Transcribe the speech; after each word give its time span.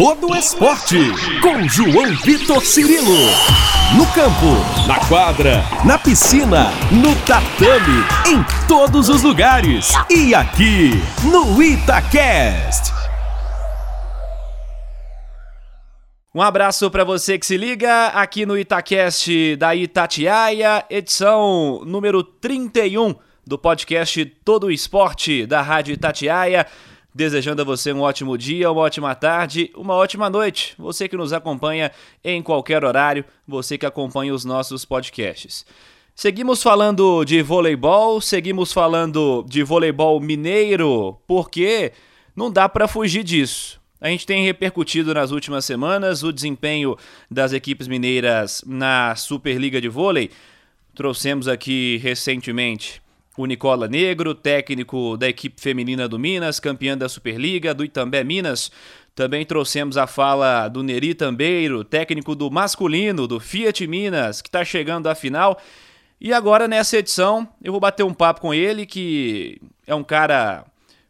todo 0.00 0.34
esporte. 0.34 0.96
Com 1.42 1.68
João 1.68 2.16
Vitor 2.24 2.64
Cirilo. 2.64 3.18
No 3.94 4.06
campo, 4.14 4.88
na 4.88 4.98
quadra, 5.06 5.62
na 5.84 5.98
piscina, 5.98 6.70
no 6.90 7.14
tatame, 7.26 8.02
em 8.26 8.42
todos 8.66 9.10
os 9.10 9.22
lugares. 9.22 9.92
E 10.08 10.34
aqui, 10.34 10.92
no 11.30 11.62
Itacast. 11.62 12.94
Um 16.34 16.40
abraço 16.40 16.90
para 16.90 17.04
você 17.04 17.38
que 17.38 17.44
se 17.44 17.58
liga 17.58 18.06
aqui 18.06 18.46
no 18.46 18.56
Itacast 18.56 19.54
da 19.56 19.74
Itatiaia, 19.74 20.82
edição 20.88 21.82
número 21.84 22.24
31 22.24 23.14
do 23.46 23.58
podcast 23.58 24.24
Todo 24.46 24.70
Esporte 24.70 25.44
da 25.44 25.60
Rádio 25.60 25.92
Itatiaia. 25.92 26.66
Desejando 27.12 27.62
a 27.62 27.64
você 27.64 27.92
um 27.92 28.02
ótimo 28.02 28.38
dia, 28.38 28.70
uma 28.70 28.82
ótima 28.82 29.14
tarde, 29.16 29.70
uma 29.74 29.94
ótima 29.94 30.30
noite. 30.30 30.74
Você 30.78 31.08
que 31.08 31.16
nos 31.16 31.32
acompanha 31.32 31.90
em 32.22 32.40
qualquer 32.40 32.84
horário, 32.84 33.24
você 33.46 33.76
que 33.76 33.84
acompanha 33.84 34.32
os 34.32 34.44
nossos 34.44 34.84
podcasts. 34.84 35.66
Seguimos 36.14 36.62
falando 36.62 37.24
de 37.24 37.42
voleibol, 37.42 38.20
seguimos 38.20 38.72
falando 38.72 39.44
de 39.48 39.62
voleibol 39.64 40.20
mineiro, 40.20 41.18
porque 41.26 41.92
não 42.36 42.50
dá 42.50 42.68
para 42.68 42.86
fugir 42.86 43.24
disso. 43.24 43.80
A 44.00 44.08
gente 44.08 44.24
tem 44.24 44.44
repercutido 44.44 45.12
nas 45.12 45.30
últimas 45.30 45.64
semanas 45.64 46.22
o 46.22 46.32
desempenho 46.32 46.96
das 47.30 47.52
equipes 47.52 47.88
mineiras 47.88 48.62
na 48.66 49.16
Superliga 49.16 49.80
de 49.80 49.88
Vôlei. 49.88 50.30
Trouxemos 50.94 51.48
aqui 51.48 51.98
recentemente 52.02 53.02
o 53.36 53.46
Nicola 53.46 53.88
Negro, 53.88 54.34
técnico 54.34 55.16
da 55.16 55.28
equipe 55.28 55.60
feminina 55.60 56.08
do 56.08 56.18
Minas, 56.18 56.60
campeã 56.60 56.96
da 56.96 57.08
Superliga, 57.08 57.72
do 57.72 57.84
Itambé 57.84 58.24
Minas. 58.24 58.70
Também 59.14 59.44
trouxemos 59.44 59.96
a 59.96 60.06
fala 60.06 60.68
do 60.68 60.82
Neri 60.82 61.14
Tambeiro, 61.14 61.84
técnico 61.84 62.34
do 62.34 62.50
masculino 62.50 63.26
do 63.26 63.38
Fiat 63.38 63.86
Minas, 63.86 64.40
que 64.40 64.48
está 64.48 64.64
chegando 64.64 65.08
à 65.08 65.14
final. 65.14 65.60
E 66.20 66.32
agora, 66.32 66.68
nessa 66.68 66.98
edição, 66.98 67.48
eu 67.62 67.72
vou 67.72 67.80
bater 67.80 68.02
um 68.02 68.14
papo 68.14 68.40
com 68.40 68.52
ele, 68.52 68.84
que 68.84 69.60
é 69.86 69.94
um 69.94 70.04
cara 70.04 70.64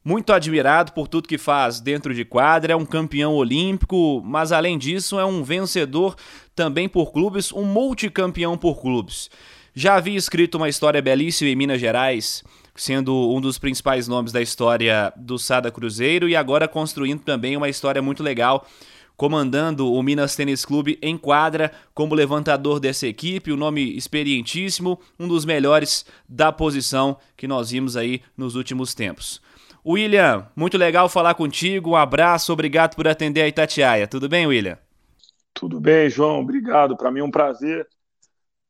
muito 0.05 0.33
admirado 0.33 0.92
por 0.92 1.09
tudo 1.09 1.28
que 1.28 1.37
faz 1.37 1.81
dentro 1.81 2.14
de 2.14 2.25
quadra, 2.25 2.72
é 2.72 2.77
um 2.77 2.87
campeão 2.87 3.34
olímpico, 3.34 4.22
mas 4.25 4.50
além 4.50 4.78
disso, 4.78 5.19
é 5.19 5.25
um 5.25 5.42
vencedor 5.42 6.16
também 6.55 6.89
por 6.89 7.12
clubes, 7.12 7.53
um 7.53 7.64
multicampeão 7.64 8.56
por 8.56 8.81
clubes. 8.81 9.31
Já 9.74 9.94
havia 9.94 10.16
escrito 10.16 10.56
uma 10.56 10.68
história 10.68 11.00
belíssima 11.00 11.48
em 11.48 11.54
Minas 11.54 11.80
Gerais, 11.80 12.42
sendo 12.74 13.30
um 13.32 13.40
dos 13.40 13.58
principais 13.58 14.08
nomes 14.08 14.32
da 14.32 14.42
história 14.42 15.12
do 15.16 15.38
Sada 15.38 15.70
Cruzeiro 15.70 16.28
e 16.28 16.34
agora 16.34 16.66
construindo 16.66 17.20
também 17.20 17.56
uma 17.56 17.68
história 17.68 18.02
muito 18.02 18.20
legal, 18.20 18.66
comandando 19.16 19.92
o 19.92 20.02
Minas 20.02 20.34
Tênis 20.34 20.64
Clube 20.64 20.98
em 21.00 21.16
quadra 21.16 21.70
como 21.94 22.16
levantador 22.16 22.80
dessa 22.80 23.06
equipe, 23.06 23.52
um 23.52 23.56
nome 23.56 23.96
experientíssimo, 23.96 24.98
um 25.18 25.28
dos 25.28 25.44
melhores 25.44 26.04
da 26.28 26.50
posição 26.50 27.16
que 27.36 27.46
nós 27.46 27.70
vimos 27.70 27.96
aí 27.96 28.22
nos 28.36 28.56
últimos 28.56 28.92
tempos. 28.92 29.41
William, 29.86 30.48
muito 30.56 30.76
legal 30.76 31.08
falar 31.08 31.34
contigo, 31.34 31.91
um 31.91 31.96
abraço, 31.96 32.52
obrigado 32.52 32.96
por 32.96 33.06
atender 33.06 33.42
a 33.42 33.48
Itatiaia. 33.48 34.08
Tudo 34.08 34.28
bem, 34.28 34.46
William? 34.46 34.76
Tudo 35.54 35.78
bem, 35.80 36.10
João, 36.10 36.41
obrigado. 36.41 36.96
Para 36.96 37.10
mim 37.10 37.20
é 37.20 37.24
um 37.24 37.30
prazer 37.30 37.86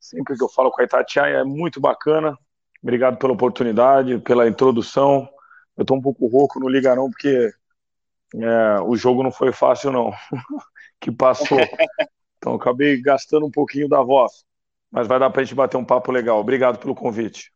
Sempre 0.01 0.37
que 0.37 0.43
eu 0.43 0.49
falo 0.49 0.71
com 0.71 0.81
a 0.81 0.85
Itatiaia 0.85 1.37
é 1.37 1.45
muito 1.45 1.79
bacana. 1.79 2.37
Obrigado 2.83 3.19
pela 3.19 3.35
oportunidade, 3.35 4.19
pela 4.19 4.49
introdução. 4.49 5.29
Eu 5.77 5.83
estou 5.83 5.99
um 5.99 6.03
pouco 6.03 6.27
rouco 6.27 6.59
no 6.59 6.69
Ligarão 6.69 7.11
porque 7.11 7.53
é, 8.35 8.81
o 8.83 8.97
jogo 8.97 9.23
não 9.23 9.31
foi 9.31 9.53
fácil, 9.53 9.93
não. 9.93 10.13
que 10.99 11.13
passou. 11.13 11.59
Então 12.39 12.55
acabei 12.55 13.01
gastando 13.01 13.45
um 13.45 13.51
pouquinho 13.51 13.89
da 13.89 14.03
voz. 14.03 14.45
Mas 14.91 15.07
vai 15.07 15.19
dar 15.19 15.31
para 15.31 15.43
a 15.43 15.45
gente 15.45 15.55
bater 15.55 15.77
um 15.77 15.85
papo 15.85 16.11
legal. 16.11 16.41
Obrigado 16.41 16.79
pelo 16.79 16.95
convite. 16.95 17.53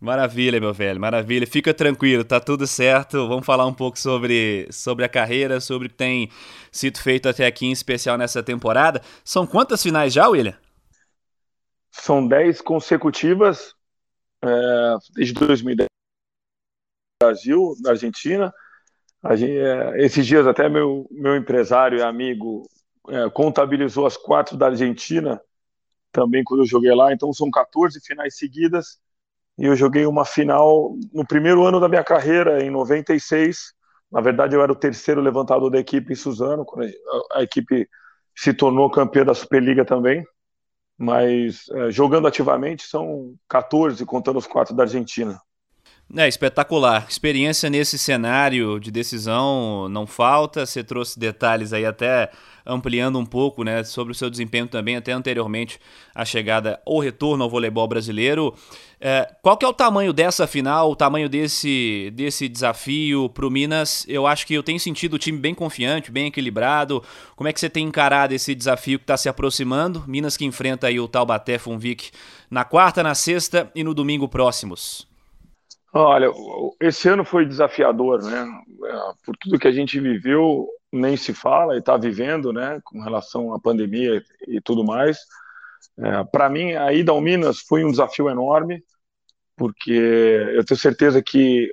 Maravilha, 0.00 0.60
meu 0.60 0.72
velho, 0.72 1.00
maravilha. 1.00 1.46
Fica 1.46 1.74
tranquilo, 1.74 2.24
tá 2.24 2.40
tudo 2.40 2.66
certo. 2.66 3.28
Vamos 3.28 3.44
falar 3.44 3.66
um 3.66 3.74
pouco 3.74 3.98
sobre, 3.98 4.68
sobre 4.70 5.04
a 5.04 5.08
carreira, 5.08 5.60
sobre 5.60 5.88
o 5.88 5.90
que 5.90 5.96
tem 5.96 6.30
sido 6.70 6.98
feito 6.98 7.28
até 7.28 7.46
aqui, 7.46 7.66
em 7.66 7.72
especial 7.72 8.16
nessa 8.16 8.42
temporada. 8.42 9.02
São 9.24 9.46
quantas 9.46 9.82
finais 9.82 10.12
já, 10.12 10.28
William? 10.28 10.56
São 11.90 12.26
10 12.26 12.60
consecutivas 12.60 13.74
é, 14.42 14.96
desde 15.14 15.34
2010 15.34 15.88
no 17.20 17.26
Brasil, 17.26 17.74
na 17.82 17.90
Argentina. 17.90 18.52
Gente, 19.34 19.58
é, 19.58 20.04
esses 20.04 20.26
dias 20.26 20.46
até 20.46 20.68
meu, 20.68 21.06
meu 21.10 21.36
empresário 21.36 21.98
e 21.98 22.02
amigo 22.02 22.68
é, 23.08 23.28
contabilizou 23.30 24.06
as 24.06 24.16
quatro 24.16 24.56
da 24.56 24.66
Argentina 24.66 25.40
também 26.12 26.44
quando 26.44 26.60
eu 26.60 26.66
joguei 26.66 26.94
lá. 26.94 27.12
Então 27.12 27.32
são 27.32 27.50
14 27.50 28.00
finais 28.00 28.36
seguidas 28.36 29.00
e 29.58 29.64
eu 29.64 29.74
joguei 29.74 30.06
uma 30.06 30.24
final 30.24 30.94
no 31.12 31.26
primeiro 31.26 31.64
ano 31.64 31.80
da 31.80 31.88
minha 31.88 32.04
carreira, 32.04 32.62
em 32.62 32.70
96. 32.70 33.74
Na 34.10 34.20
verdade, 34.20 34.54
eu 34.54 34.62
era 34.62 34.72
o 34.72 34.76
terceiro 34.76 35.20
levantador 35.20 35.70
da 35.70 35.78
equipe 35.78 36.12
em 36.12 36.16
Suzano, 36.16 36.64
quando 36.64 36.88
a, 37.32 37.42
equipe 37.42 37.88
se 38.34 38.54
tornou 38.54 38.90
campeã 38.90 39.24
da 39.24 39.34
Superliga 39.34 39.84
também 39.84 40.24
mas 40.98 41.66
é, 41.70 41.90
jogando 41.92 42.26
ativamente 42.26 42.82
são 42.82 43.34
14, 43.48 44.04
contando 44.04 44.38
os 44.38 44.46
quatro 44.46 44.74
da 44.74 44.82
Argentina. 44.82 45.40
É 46.16 46.26
espetacular. 46.26 47.06
Experiência 47.06 47.68
nesse 47.68 47.98
cenário 47.98 48.80
de 48.80 48.90
decisão 48.90 49.90
não 49.90 50.06
falta. 50.06 50.64
Você 50.64 50.82
trouxe 50.82 51.20
detalhes 51.20 51.74
aí 51.74 51.84
até 51.84 52.30
ampliando 52.64 53.18
um 53.18 53.26
pouco, 53.26 53.62
né, 53.62 53.82
sobre 53.84 54.12
o 54.12 54.14
seu 54.14 54.28
desempenho 54.28 54.66
também 54.66 54.96
até 54.96 55.12
anteriormente 55.12 55.80
à 56.14 56.24
chegada 56.24 56.80
ou 56.84 57.00
retorno 57.00 57.44
ao 57.44 57.50
voleibol 57.50 57.86
brasileiro. 57.88 58.54
É, 59.00 59.30
qual 59.42 59.56
que 59.56 59.64
é 59.64 59.68
o 59.68 59.72
tamanho 59.72 60.12
dessa 60.12 60.46
final, 60.46 60.90
o 60.90 60.96
tamanho 60.96 61.28
desse, 61.28 62.10
desse 62.14 62.48
desafio 62.48 63.28
para 63.28 63.46
o 63.46 63.50
Minas? 63.50 64.04
Eu 64.08 64.26
acho 64.26 64.46
que 64.46 64.54
eu 64.54 64.62
tenho 64.62 64.80
sentido 64.80 65.14
o 65.14 65.18
time 65.18 65.38
bem 65.38 65.54
confiante, 65.54 66.10
bem 66.10 66.26
equilibrado. 66.26 67.02
Como 67.36 67.48
é 67.48 67.52
que 67.52 67.60
você 67.60 67.70
tem 67.70 67.86
encarado 67.86 68.34
esse 68.34 68.54
desafio 68.54 68.98
que 68.98 69.04
está 69.04 69.16
se 69.16 69.28
aproximando? 69.28 70.04
Minas 70.06 70.36
que 70.36 70.44
enfrenta 70.44 70.86
aí 70.86 71.00
o 71.00 71.08
Taubaté 71.08 71.58
Funvic 71.58 72.10
na 72.50 72.64
quarta, 72.64 73.02
na 73.02 73.14
sexta 73.14 73.70
e 73.74 73.82
no 73.82 73.94
domingo 73.94 74.28
próximos. 74.28 75.07
Olha, 75.92 76.30
esse 76.80 77.08
ano 77.08 77.24
foi 77.24 77.46
desafiador, 77.46 78.22
né? 78.22 78.46
É, 78.84 78.92
por 79.24 79.36
tudo 79.38 79.58
que 79.58 79.66
a 79.68 79.72
gente 79.72 79.98
viveu, 80.00 80.68
nem 80.92 81.16
se 81.16 81.32
fala 81.32 81.74
e 81.76 81.78
está 81.78 81.96
vivendo, 81.96 82.52
né? 82.52 82.80
Com 82.84 83.00
relação 83.00 83.54
à 83.54 83.60
pandemia 83.60 84.22
e 84.46 84.60
tudo 84.60 84.84
mais. 84.84 85.18
É, 85.98 86.24
Para 86.24 86.50
mim, 86.50 86.74
a 86.74 86.92
ida 86.92 87.12
ao 87.12 87.20
Minas 87.20 87.60
foi 87.60 87.84
um 87.84 87.90
desafio 87.90 88.30
enorme, 88.30 88.82
porque 89.56 89.92
eu 89.92 90.64
tenho 90.64 90.80
certeza 90.80 91.22
que 91.22 91.70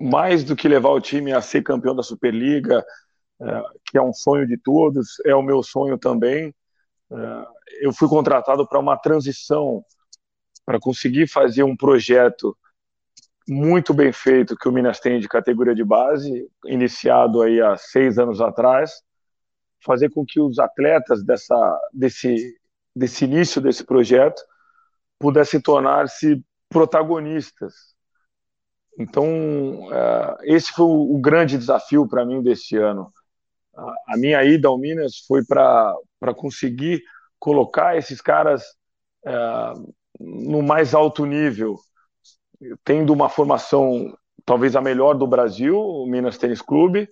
mais 0.00 0.44
do 0.44 0.56
que 0.56 0.68
levar 0.68 0.90
o 0.90 1.00
time 1.00 1.32
a 1.32 1.42
ser 1.42 1.62
campeão 1.62 1.94
da 1.96 2.02
Superliga, 2.02 2.84
é, 3.42 3.62
que 3.86 3.98
é 3.98 4.02
um 4.02 4.12
sonho 4.14 4.46
de 4.46 4.58
todos, 4.58 5.20
é 5.26 5.34
o 5.34 5.42
meu 5.42 5.62
sonho 5.62 5.98
também. 5.98 6.54
É, 7.12 7.46
eu 7.82 7.92
fui 7.92 8.08
contratado 8.08 8.66
para 8.68 8.78
uma 8.80 8.96
transição, 8.98 9.84
para 10.64 10.80
conseguir 10.80 11.26
fazer 11.28 11.62
um 11.64 11.76
projeto 11.76 12.56
muito 13.52 13.92
bem 13.92 14.12
feito 14.12 14.54
que 14.54 14.68
o 14.68 14.72
Minas 14.72 15.00
tem 15.00 15.18
de 15.18 15.26
categoria 15.26 15.74
de 15.74 15.82
base, 15.82 16.48
iniciado 16.66 17.42
aí 17.42 17.60
há 17.60 17.76
seis 17.76 18.16
anos 18.16 18.40
atrás, 18.40 19.02
fazer 19.84 20.08
com 20.10 20.24
que 20.24 20.40
os 20.40 20.60
atletas 20.60 21.24
dessa, 21.24 21.80
desse, 21.92 22.56
desse 22.94 23.24
início 23.24 23.60
desse 23.60 23.84
projeto 23.84 24.40
pudessem 25.18 25.60
tornar-se 25.60 26.40
protagonistas. 26.68 27.74
Então, 28.96 29.26
uh, 29.88 30.36
esse 30.44 30.70
foi 30.70 30.86
o, 30.86 31.18
grande 31.20 31.58
desafio 31.58 32.06
para 32.06 32.24
mim 32.24 32.40
desse 32.40 32.76
ano. 32.76 33.12
A, 34.06 34.16
minha 34.16 34.44
ida 34.44 34.68
ao 34.68 34.78
Minas 34.78 35.24
foi 35.26 35.44
para 35.44 35.96
conseguir 36.36 37.02
colocar 37.36 37.96
esses 37.96 38.20
caras 38.20 38.62
uh, 39.26 39.92
no 40.20 40.62
mais 40.62 40.94
alto 40.94 41.26
nível, 41.26 41.80
tendo 42.84 43.12
uma 43.12 43.28
formação 43.28 44.16
talvez 44.44 44.74
a 44.74 44.80
melhor 44.80 45.14
do 45.14 45.26
Brasil, 45.26 45.78
o 45.78 46.06
Minas 46.06 46.38
Tênis 46.38 46.60
Clube, 46.62 47.08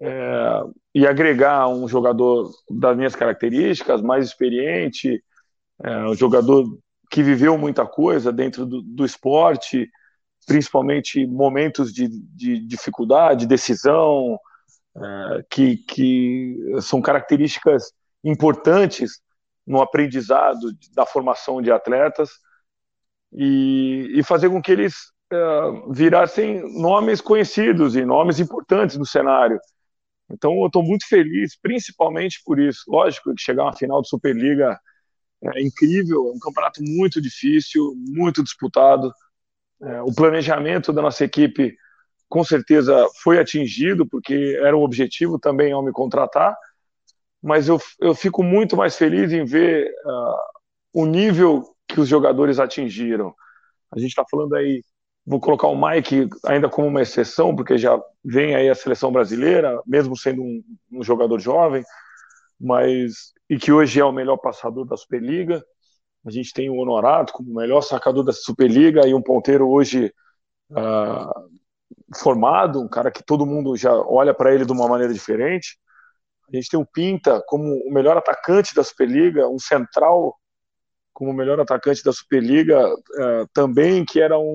é, 0.00 0.62
e 0.94 1.06
agregar 1.06 1.68
um 1.68 1.86
jogador 1.86 2.50
das 2.70 2.96
minhas 2.96 3.14
características, 3.14 4.00
mais 4.00 4.26
experiente, 4.26 5.22
é, 5.82 6.04
um 6.04 6.14
jogador 6.14 6.64
que 7.10 7.22
viveu 7.22 7.58
muita 7.58 7.84
coisa 7.84 8.32
dentro 8.32 8.64
do, 8.64 8.82
do 8.82 9.04
esporte, 9.04 9.90
principalmente 10.46 11.26
momentos 11.26 11.92
de, 11.92 12.08
de 12.08 12.58
dificuldade, 12.66 13.46
decisão, 13.46 14.38
é, 14.96 15.44
que, 15.50 15.76
que 15.76 16.56
são 16.80 17.02
características 17.02 17.92
importantes 18.24 19.20
no 19.66 19.80
aprendizado 19.80 20.72
da 20.94 21.04
formação 21.04 21.60
de 21.60 21.70
atletas 21.70 22.30
e, 23.32 24.12
e 24.14 24.22
fazer 24.22 24.48
com 24.48 24.60
que 24.60 24.72
eles 24.72 24.94
uh, 25.32 25.92
virassem 25.92 26.62
nomes 26.80 27.20
conhecidos 27.20 27.96
e 27.96 28.04
nomes 28.04 28.40
importantes 28.40 28.96
no 28.96 29.06
cenário. 29.06 29.58
Então 30.30 30.58
eu 30.60 30.66
estou 30.66 30.82
muito 30.82 31.06
feliz, 31.08 31.58
principalmente 31.60 32.40
por 32.44 32.58
isso. 32.58 32.84
Lógico 32.88 33.34
que 33.34 33.42
chegar 33.42 33.64
uma 33.64 33.76
final 33.76 34.00
de 34.02 34.08
Superliga 34.08 34.78
é 35.42 35.62
incrível, 35.62 36.28
é 36.28 36.36
um 36.36 36.38
campeonato 36.38 36.82
muito 36.82 37.20
difícil, 37.20 37.94
muito 37.96 38.42
disputado. 38.42 39.12
É, 39.82 40.02
o 40.02 40.14
planejamento 40.14 40.92
da 40.92 41.02
nossa 41.02 41.24
equipe 41.24 41.74
com 42.28 42.44
certeza 42.44 43.08
foi 43.22 43.40
atingido, 43.40 44.06
porque 44.06 44.56
era 44.62 44.76
o 44.76 44.82
objetivo 44.82 45.38
também 45.38 45.72
ao 45.72 45.82
me 45.82 45.90
contratar, 45.90 46.56
mas 47.42 47.66
eu, 47.66 47.80
eu 48.00 48.14
fico 48.14 48.42
muito 48.42 48.76
mais 48.76 48.96
feliz 48.96 49.32
em 49.32 49.44
ver 49.44 49.90
uh, 50.04 51.00
o 51.00 51.06
nível 51.06 51.69
que 51.92 52.00
os 52.00 52.08
jogadores 52.08 52.58
atingiram. 52.58 53.34
A 53.92 53.98
gente 53.98 54.10
está 54.10 54.24
falando 54.30 54.54
aí, 54.54 54.82
vou 55.26 55.40
colocar 55.40 55.68
o 55.68 55.80
Mike 55.80 56.28
ainda 56.46 56.68
como 56.68 56.88
uma 56.88 57.02
exceção, 57.02 57.54
porque 57.54 57.76
já 57.78 58.00
vem 58.24 58.54
aí 58.54 58.68
a 58.68 58.74
seleção 58.74 59.12
brasileira, 59.12 59.80
mesmo 59.86 60.16
sendo 60.16 60.42
um, 60.42 60.62
um 60.92 61.02
jogador 61.02 61.38
jovem, 61.38 61.84
mas 62.60 63.32
e 63.48 63.58
que 63.58 63.72
hoje 63.72 63.98
é 64.00 64.04
o 64.04 64.12
melhor 64.12 64.36
passador 64.36 64.86
da 64.86 64.96
Superliga. 64.96 65.64
A 66.24 66.30
gente 66.30 66.52
tem 66.52 66.70
o 66.70 66.76
Honorato 66.76 67.32
como 67.32 67.50
o 67.50 67.54
melhor 67.54 67.80
sacador 67.80 68.22
da 68.22 68.32
Superliga 68.32 69.06
e 69.06 69.14
um 69.14 69.22
ponteiro 69.22 69.68
hoje 69.68 70.12
uh, 70.70 71.50
formado, 72.16 72.80
um 72.80 72.88
cara 72.88 73.10
que 73.10 73.24
todo 73.24 73.46
mundo 73.46 73.76
já 73.76 73.92
olha 73.94 74.34
para 74.34 74.54
ele 74.54 74.64
de 74.64 74.72
uma 74.72 74.86
maneira 74.86 75.12
diferente. 75.12 75.78
A 76.52 76.56
gente 76.56 76.68
tem 76.68 76.78
o 76.80 76.86
Pinta 76.86 77.42
como 77.46 77.74
o 77.86 77.92
melhor 77.92 78.16
atacante 78.16 78.74
da 78.74 78.84
Superliga, 78.84 79.48
um 79.48 79.58
central 79.58 80.36
como 81.20 81.32
o 81.32 81.34
melhor 81.34 81.60
atacante 81.60 82.02
da 82.02 82.14
Superliga 82.14 82.82
uh, 82.88 83.46
também, 83.52 84.06
que 84.06 84.18
era 84.18 84.38
um, 84.38 84.54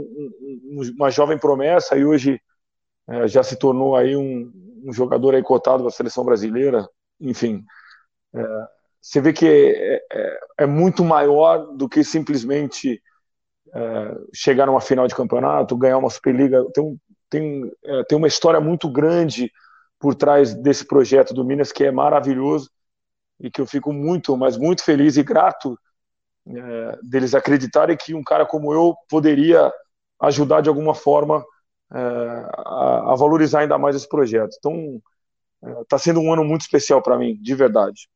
um, 0.63 0.81
uma 0.97 1.11
jovem 1.11 1.37
promessa 1.37 1.95
e 1.95 2.03
hoje 2.03 2.41
uh, 3.07 3.27
já 3.27 3.43
se 3.43 3.55
tornou 3.55 3.95
aí 3.95 4.15
um, 4.15 4.51
um 4.83 4.91
jogador 4.91 5.35
aí 5.35 5.43
cotado 5.43 5.83
da 5.83 5.91
seleção 5.91 6.25
brasileira. 6.25 6.89
Enfim, 7.21 7.63
uh, 8.33 8.65
você 8.99 9.21
vê 9.21 9.31
que 9.31 9.45
é, 9.45 10.01
é, 10.11 10.39
é, 10.61 10.65
muito 10.65 11.05
maior 11.05 11.67
do 11.75 11.87
que 11.87 12.03
simplesmente 12.03 12.99
chegar 14.33 14.65
numa 14.65 14.81
final 14.81 15.05
de 15.05 15.13
campeonato, 15.13 15.77
ganhar 15.77 15.97
uma 15.97 16.09
Superliga. 16.09 16.65
Tem 16.73 16.97
tem, 17.29 17.71
é, 17.83 18.03
tem 18.05 18.17
uma 18.17 18.27
história 18.27 18.59
muito 18.59 18.89
grande 18.89 19.51
por 19.99 20.15
trás 20.15 20.55
desse 20.55 20.85
projeto 20.87 21.31
do 21.31 21.45
Minas 21.45 21.71
que 21.71 21.83
é 21.83 21.91
maravilhoso 21.91 22.71
e 23.39 23.51
que 23.51 23.61
eu 23.61 23.67
fico 23.67 23.93
muito, 23.93 24.35
mas 24.35 24.57
muito 24.57 24.83
feliz 24.83 25.17
e 25.17 25.23
grato 25.23 25.77
é, 26.47 26.99
deles 27.03 27.33
acreditarem 27.33 27.97
que 27.97 28.13
um 28.13 28.23
cara 28.23 28.45
como 28.45 28.73
eu 28.73 28.95
poderia 29.09 29.71
ajudar 30.21 30.61
de 30.61 30.69
alguma 30.69 30.93
forma 30.93 31.43
é, 31.93 31.97
a, 31.97 33.13
a, 33.13 33.15
valorizar 33.15 33.61
ainda 33.61 33.77
mais 33.77 33.95
esse 33.95 34.07
projeto. 34.07 34.55
Então, 34.57 35.01
está 35.81 35.95
é, 35.95 35.99
sendo 35.99 36.19
um 36.19 36.31
ano 36.31 36.43
muito 36.43 36.61
especial 36.61 37.01
para 37.01 37.17
mim, 37.17 37.35
de 37.41 37.55
verdade. 37.55 38.07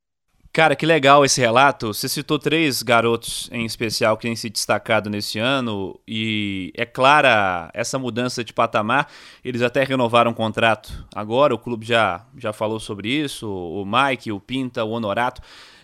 Cara, 0.51 0.75
que 0.75 0.85
legal 0.85 1.23
esse 1.23 1.39
relato. 1.39 1.93
Você 1.93 2.09
citou 2.09 2.39
três 2.39 2.81
garotos 2.81 3.47
em 3.51 3.65
especial 3.65 4.17
que 4.17 4.23
têm 4.23 4.35
se 4.35 4.49
destacado 4.49 5.07
nesse 5.07 5.37
ano 5.37 5.99
e 6.07 6.73
é 6.75 6.87
clara 6.87 7.69
essa 7.71 7.99
mudança 7.99 8.43
de 8.43 8.51
patamar. 8.51 9.07
Eles 9.45 9.61
até 9.61 9.83
renovaram 9.83 10.31
o 10.31 10.35
contrato 10.35 11.07
agora, 11.13 11.53
o 11.53 11.59
clube 11.59 11.85
já, 11.85 12.25
já 12.35 12.51
falou 12.51 12.79
sobre 12.79 13.09
isso. 13.09 13.47
O 13.47 13.85
Mike, 13.85 14.31
o 14.31 14.39
Pinta, 14.39 14.83
o 14.83 14.89
Honorato. 14.89 15.39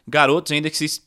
Garotos 0.07 0.51
ainda 0.51 0.69
que 0.69 0.77
se 0.77 1.04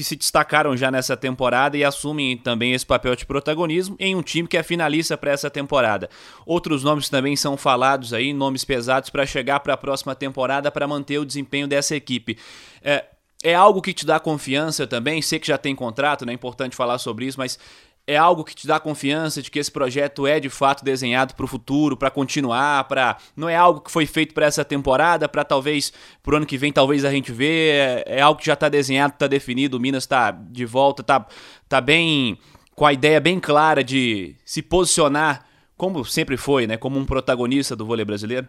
que 0.00 0.04
se 0.04 0.16
destacaram 0.16 0.74
já 0.74 0.90
nessa 0.90 1.14
temporada 1.14 1.76
e 1.76 1.84
assumem 1.84 2.34
também 2.34 2.72
esse 2.72 2.86
papel 2.86 3.14
de 3.14 3.26
protagonismo 3.26 3.96
em 3.98 4.16
um 4.16 4.22
time 4.22 4.48
que 4.48 4.56
é 4.56 4.62
finalista 4.62 5.14
para 5.18 5.30
essa 5.30 5.50
temporada. 5.50 6.08
Outros 6.46 6.82
nomes 6.82 7.10
também 7.10 7.36
são 7.36 7.54
falados 7.54 8.14
aí, 8.14 8.32
nomes 8.32 8.64
pesados 8.64 9.10
para 9.10 9.26
chegar 9.26 9.60
para 9.60 9.74
a 9.74 9.76
próxima 9.76 10.14
temporada 10.14 10.70
para 10.70 10.88
manter 10.88 11.18
o 11.18 11.24
desempenho 11.26 11.68
dessa 11.68 11.94
equipe. 11.94 12.38
É, 12.82 13.04
é 13.42 13.54
algo 13.54 13.82
que 13.82 13.92
te 13.92 14.06
dá 14.06 14.18
confiança 14.18 14.86
também? 14.86 15.20
Sei 15.20 15.38
que 15.38 15.48
já 15.48 15.58
tem 15.58 15.74
contrato, 15.74 16.24
não 16.24 16.32
é 16.32 16.34
importante 16.34 16.74
falar 16.74 16.96
sobre 16.96 17.26
isso, 17.26 17.38
mas 17.38 17.58
é 18.06 18.16
algo 18.16 18.44
que 18.44 18.54
te 18.54 18.66
dá 18.66 18.80
confiança 18.80 19.40
de 19.40 19.50
que 19.50 19.58
esse 19.58 19.70
projeto 19.70 20.26
é 20.26 20.40
de 20.40 20.48
fato 20.48 20.84
desenhado 20.84 21.34
para 21.34 21.44
o 21.44 21.48
futuro, 21.48 21.96
para 21.96 22.10
continuar, 22.10 22.88
para 22.88 23.16
não 23.36 23.48
é 23.48 23.56
algo 23.56 23.80
que 23.80 23.90
foi 23.90 24.06
feito 24.06 24.34
para 24.34 24.46
essa 24.46 24.64
temporada, 24.64 25.28
para 25.28 25.44
talvez 25.44 25.92
pro 26.22 26.36
ano 26.36 26.46
que 26.46 26.58
vem 26.58 26.72
talvez 26.72 27.04
a 27.04 27.10
gente 27.10 27.30
vê, 27.30 27.70
é, 27.70 28.04
é 28.06 28.20
algo 28.20 28.40
que 28.40 28.46
já 28.46 28.54
está 28.54 28.68
desenhado, 28.68 29.14
está 29.14 29.26
definido, 29.26 29.76
o 29.76 29.80
Minas 29.80 30.04
está 30.04 30.30
de 30.30 30.64
volta, 30.64 31.02
tá 31.02 31.26
tá 31.68 31.80
bem 31.80 32.38
com 32.74 32.86
a 32.86 32.92
ideia 32.92 33.20
bem 33.20 33.38
clara 33.38 33.84
de 33.84 34.34
se 34.44 34.62
posicionar 34.62 35.46
como 35.76 36.04
sempre 36.04 36.36
foi, 36.36 36.66
né, 36.66 36.76
como 36.76 36.98
um 36.98 37.06
protagonista 37.06 37.74
do 37.74 37.86
vôlei 37.86 38.04
brasileiro. 38.04 38.46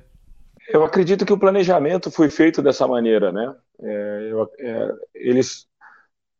Eu 0.69 0.83
acredito 0.83 1.25
que 1.25 1.33
o 1.33 1.37
planejamento 1.37 2.11
foi 2.11 2.29
feito 2.29 2.61
dessa 2.61 2.87
maneira, 2.87 3.31
né? 3.31 3.55
É, 3.81 4.27
eu, 4.29 4.49
é, 4.59 4.91
eles 5.15 5.67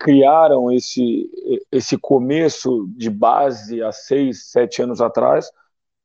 criaram 0.01 0.71
esse, 0.71 1.29
esse 1.71 1.95
começo 1.95 2.87
de 2.95 3.07
base 3.07 3.83
há 3.83 3.91
seis, 3.91 4.49
sete 4.49 4.81
anos 4.81 4.99
atrás 4.99 5.47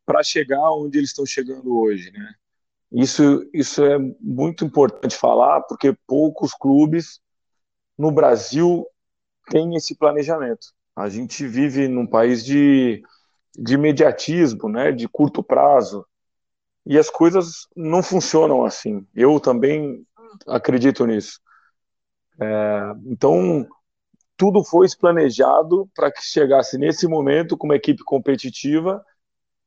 para 0.05 0.23
chegar 0.23 0.71
onde 0.71 0.99
eles 0.99 1.11
estão 1.11 1.25
chegando 1.25 1.75
hoje, 1.75 2.13
né? 2.13 2.35
Isso, 2.93 3.49
isso 3.55 3.83
é 3.83 3.99
muito 4.21 4.67
importante 4.67 5.17
falar, 5.17 5.63
porque 5.63 5.97
poucos 6.07 6.53
clubes 6.53 7.21
no 7.97 8.13
Brasil 8.13 8.87
têm 9.51 9.75
esse 9.75 9.97
planejamento. 9.97 10.69
A 10.95 11.09
gente 11.09 11.47
vive 11.47 11.89
num 11.89 12.07
país 12.07 12.45
de, 12.45 13.03
de 13.59 13.75
imediatismo, 13.75 14.69
né, 14.69 14.93
de 14.93 15.09
curto 15.09 15.43
prazo, 15.43 16.07
e 16.85 16.99
as 16.99 17.09
coisas 17.09 17.67
não 17.75 18.03
funcionam 18.03 18.63
assim. 18.63 19.07
Eu 19.15 19.41
também 19.41 20.07
acredito 20.47 21.07
nisso. 21.07 21.41
É, 22.39 22.93
então, 23.07 23.67
tudo 24.37 24.63
foi 24.63 24.87
planejado 25.01 25.89
para 25.95 26.13
que 26.13 26.23
chegasse 26.23 26.77
nesse 26.77 27.09
momento 27.09 27.57
com 27.57 27.67
uma 27.67 27.77
equipe 27.77 28.03
competitiva 28.05 29.05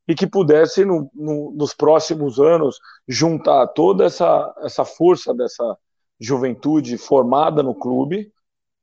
e 0.07 0.15
que 0.15 0.27
pudesse, 0.27 0.85
no, 0.85 1.09
no, 1.13 1.51
nos 1.51 1.73
próximos 1.73 2.39
anos, 2.39 2.79
juntar 3.07 3.67
toda 3.67 4.05
essa, 4.05 4.53
essa 4.59 4.85
força 4.85 5.33
dessa 5.33 5.77
juventude 6.19 6.97
formada 6.97 7.63
no 7.63 7.73
clube 7.73 8.31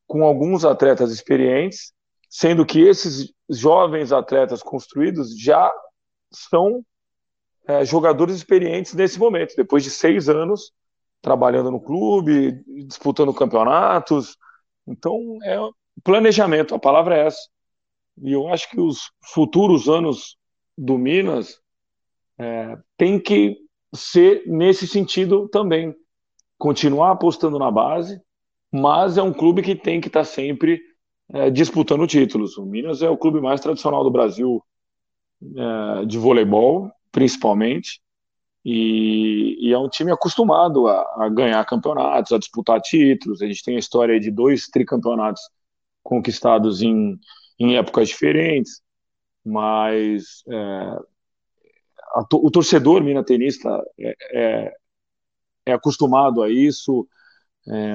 com 0.06 0.24
alguns 0.24 0.64
atletas 0.64 1.10
experientes, 1.10 1.92
sendo 2.28 2.64
que 2.64 2.80
esses 2.80 3.32
jovens 3.48 4.12
atletas 4.12 4.62
construídos 4.62 5.38
já 5.38 5.72
são 6.32 6.84
é, 7.66 7.84
jogadores 7.84 8.36
experientes 8.36 8.94
nesse 8.94 9.18
momento, 9.18 9.54
depois 9.56 9.82
de 9.82 9.90
seis 9.90 10.28
anos 10.28 10.72
trabalhando 11.20 11.72
no 11.72 11.80
clube, 11.80 12.62
disputando 12.86 13.34
campeonatos, 13.34 14.36
então, 14.86 15.38
é 15.42 15.58
planejamento, 16.02 16.74
a 16.74 16.78
palavra 16.78 17.16
é 17.16 17.26
essa. 17.26 17.48
E 18.22 18.32
eu 18.32 18.48
acho 18.48 18.70
que 18.70 18.80
os 18.80 19.10
futuros 19.22 19.88
anos 19.88 20.36
do 20.76 20.98
Minas 20.98 21.60
é, 22.38 22.76
tem 22.96 23.18
que 23.18 23.56
ser 23.94 24.44
nesse 24.46 24.86
sentido 24.86 25.48
também. 25.48 25.94
Continuar 26.58 27.12
apostando 27.12 27.58
na 27.58 27.70
base, 27.70 28.20
mas 28.72 29.18
é 29.18 29.22
um 29.22 29.32
clube 29.32 29.62
que 29.62 29.74
tem 29.74 30.00
que 30.00 30.08
estar 30.08 30.20
tá 30.20 30.24
sempre 30.24 30.80
é, 31.30 31.50
disputando 31.50 32.06
títulos. 32.06 32.56
O 32.56 32.64
Minas 32.64 33.02
é 33.02 33.10
o 33.10 33.16
clube 33.16 33.40
mais 33.40 33.60
tradicional 33.60 34.02
do 34.02 34.10
Brasil 34.10 34.62
é, 35.42 36.04
de 36.06 36.18
voleibol, 36.18 36.90
principalmente. 37.12 38.00
E, 38.64 39.56
e, 39.60 39.72
é 39.72 39.78
um 39.78 39.88
time 39.88 40.10
acostumado 40.10 40.88
a, 40.88 41.24
a, 41.24 41.28
ganhar 41.28 41.64
campeonatos, 41.64 42.32
a 42.32 42.38
disputar 42.38 42.80
títulos. 42.80 43.40
A 43.40 43.46
gente 43.46 43.62
tem 43.62 43.76
a 43.76 43.78
história 43.78 44.18
de 44.18 44.30
dois 44.30 44.66
tricampeonatos 44.66 45.42
conquistados 46.06 46.82
em, 46.82 47.18
em 47.58 47.76
épocas 47.76 48.08
diferentes, 48.08 48.80
mas 49.44 50.42
é, 50.48 50.98
o 52.32 52.50
torcedor 52.50 53.02
mina 53.02 53.24
tenista 53.24 53.68
é, 53.98 54.16
é, 54.32 54.72
é, 55.66 55.72
acostumado 55.72 56.42
a 56.42 56.50
isso, 56.50 57.06
é, 57.68 57.94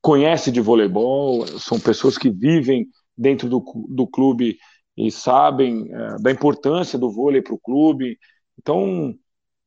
conhece 0.00 0.52
de 0.52 0.60
voleibol, 0.60 1.46
são 1.58 1.80
pessoas 1.80 2.16
que 2.16 2.30
vivem 2.30 2.86
dentro 3.16 3.48
do, 3.48 3.64
do 3.88 4.06
clube 4.06 4.58
e 4.96 5.10
sabem 5.10 5.88
é, 5.92 6.16
da 6.20 6.30
importância 6.30 6.98
do 6.98 7.10
vôlei 7.10 7.42
para 7.42 7.54
o 7.54 7.58
clube. 7.58 8.18
Então, 8.58 9.14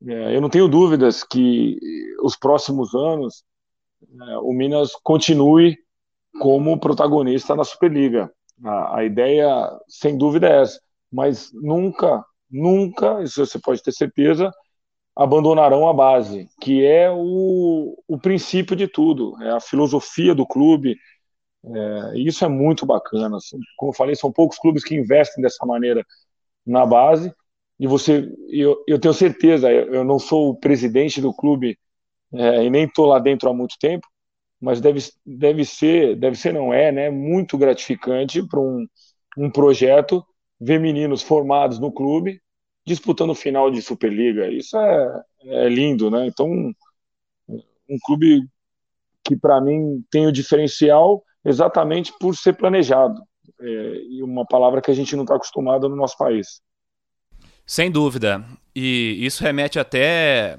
é, 0.06 0.36
eu 0.36 0.40
não 0.40 0.48
tenho 0.48 0.68
dúvidas 0.68 1.24
que 1.24 1.78
os 2.22 2.36
próximos 2.36 2.94
anos 2.94 3.44
o 4.42 4.52
Minas 4.52 4.90
continue 5.02 5.78
como 6.42 6.76
protagonista 6.76 7.54
na 7.54 7.62
Superliga. 7.62 8.28
A, 8.64 8.98
a, 8.98 9.04
ideia, 9.04 9.70
sem 9.86 10.18
dúvida, 10.18 10.48
é 10.48 10.62
essa. 10.62 10.80
Mas 11.08 11.52
nunca, 11.54 12.24
nunca, 12.50 13.22
isso 13.22 13.46
você 13.46 13.60
pode 13.60 13.80
ter 13.80 13.92
certeza, 13.92 14.50
abandonarão 15.14 15.88
a 15.88 15.92
base, 15.92 16.48
que 16.60 16.84
é 16.84 17.08
o, 17.12 17.96
o 18.08 18.18
princípio 18.18 18.74
de 18.74 18.88
tudo, 18.88 19.40
é 19.40 19.50
a 19.50 19.60
filosofia 19.60 20.34
do 20.34 20.44
clube. 20.44 20.96
É, 21.64 22.18
isso 22.18 22.44
é 22.44 22.48
muito 22.48 22.84
bacana. 22.84 23.38
Como 23.76 23.92
eu 23.92 23.96
falei, 23.96 24.16
são 24.16 24.32
poucos 24.32 24.58
clubes 24.58 24.82
que 24.82 24.96
investem 24.96 25.40
dessa 25.40 25.64
maneira 25.64 26.04
na 26.66 26.84
base 26.84 27.32
e 27.78 27.86
você, 27.86 28.28
eu, 28.48 28.82
eu 28.88 28.98
tenho 28.98 29.14
certeza, 29.14 29.70
eu 29.70 30.02
não 30.02 30.18
sou 30.18 30.50
o 30.50 30.56
presidente 30.56 31.20
do 31.20 31.32
clube 31.32 31.78
é, 32.34 32.64
e 32.64 32.70
nem 32.70 32.86
estou 32.86 33.06
lá 33.06 33.20
dentro 33.20 33.48
há 33.48 33.54
muito 33.54 33.76
tempo, 33.78 34.08
mas 34.62 34.80
deve, 34.80 35.00
deve 35.26 35.64
ser, 35.64 36.14
deve 36.14 36.36
ser 36.36 36.54
não 36.54 36.72
é, 36.72 36.92
né, 36.92 37.10
muito 37.10 37.58
gratificante 37.58 38.46
para 38.46 38.60
um, 38.60 38.86
um 39.36 39.50
projeto 39.50 40.24
ver 40.60 40.78
meninos 40.78 41.20
formados 41.20 41.80
no 41.80 41.90
clube 41.90 42.40
disputando 42.86 43.34
final 43.34 43.72
de 43.72 43.82
Superliga. 43.82 44.48
Isso 44.48 44.76
é, 44.76 45.22
é 45.46 45.68
lindo, 45.68 46.10
né? 46.10 46.26
Então, 46.26 46.48
um 46.48 47.98
clube 48.04 48.46
que 49.24 49.36
para 49.36 49.60
mim 49.60 50.04
tem 50.10 50.26
o 50.26 50.32
diferencial 50.32 51.24
exatamente 51.44 52.12
por 52.20 52.36
ser 52.36 52.52
planejado. 52.54 53.20
É, 53.60 53.66
e 54.10 54.22
uma 54.22 54.46
palavra 54.46 54.80
que 54.80 54.90
a 54.90 54.94
gente 54.94 55.14
não 55.16 55.24
está 55.24 55.34
acostumado 55.34 55.88
no 55.88 55.96
nosso 55.96 56.16
país. 56.16 56.60
Sem 57.66 57.90
dúvida. 57.90 58.44
E 58.74 59.18
isso 59.24 59.42
remete 59.42 59.78
até 59.78 60.58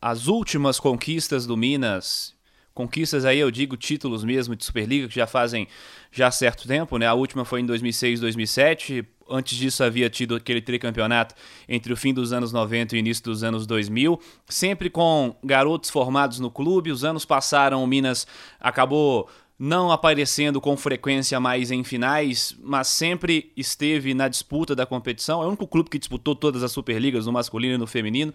às 0.00 0.26
últimas 0.26 0.78
conquistas 0.78 1.46
do 1.46 1.56
Minas. 1.56 2.34
Conquistas 2.74 3.24
aí, 3.24 3.38
eu 3.38 3.50
digo 3.50 3.76
títulos 3.76 4.24
mesmo 4.24 4.56
de 4.56 4.64
Superliga, 4.64 5.06
que 5.06 5.14
já 5.14 5.26
fazem 5.26 5.68
já 6.10 6.30
certo 6.30 6.66
tempo, 6.66 6.96
né? 6.96 7.06
A 7.06 7.14
última 7.14 7.44
foi 7.44 7.60
em 7.60 7.66
2006, 7.66 8.20
2007. 8.20 9.04
Antes 9.28 9.56
disso 9.56 9.84
havia 9.84 10.08
tido 10.08 10.34
aquele 10.34 10.60
tricampeonato 10.60 11.34
entre 11.68 11.92
o 11.92 11.96
fim 11.96 12.12
dos 12.14 12.32
anos 12.32 12.52
90 12.52 12.94
e 12.94 12.98
o 12.98 13.00
início 13.00 13.24
dos 13.24 13.44
anos 13.44 13.66
2000, 13.66 14.18
sempre 14.48 14.90
com 14.90 15.36
garotos 15.44 15.90
formados 15.90 16.38
no 16.38 16.50
clube. 16.50 16.90
Os 16.90 17.04
anos 17.04 17.24
passaram, 17.24 17.82
o 17.82 17.86
Minas 17.86 18.26
acabou 18.58 19.28
não 19.58 19.92
aparecendo 19.92 20.60
com 20.60 20.76
frequência 20.76 21.38
mais 21.38 21.70
em 21.70 21.84
finais, 21.84 22.56
mas 22.60 22.88
sempre 22.88 23.52
esteve 23.56 24.12
na 24.12 24.26
disputa 24.28 24.74
da 24.74 24.84
competição. 24.84 25.40
É 25.40 25.44
o 25.44 25.48
único 25.48 25.68
clube 25.68 25.88
que 25.88 25.98
disputou 25.98 26.34
todas 26.34 26.62
as 26.62 26.72
Superligas, 26.72 27.26
no 27.26 27.32
masculino 27.32 27.74
e 27.74 27.78
no 27.78 27.86
feminino. 27.86 28.34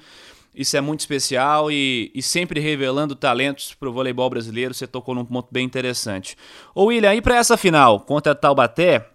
Isso 0.54 0.76
é 0.76 0.82
muito 0.82 1.02
especial 1.02 1.72
e, 1.72 2.12
e 2.16 2.22
sempre 2.22 2.60
revelando 2.60 3.16
talentos 3.16 3.74
para 3.74 3.90
o 3.90 3.94
voleibol 3.94 4.30
brasileiro. 4.30 4.74
Você 4.74 4.88
tocou 4.88 5.14
num 5.14 5.26
ponto 5.26 5.50
bem 5.52 5.66
interessante. 5.66 6.36
Ô 6.74 6.86
William, 6.86 7.14
e 7.14 7.22
para 7.22 7.38
essa 7.38 7.56
final 7.56 8.00
contra 8.00 8.34
Taubaté, 8.34 9.08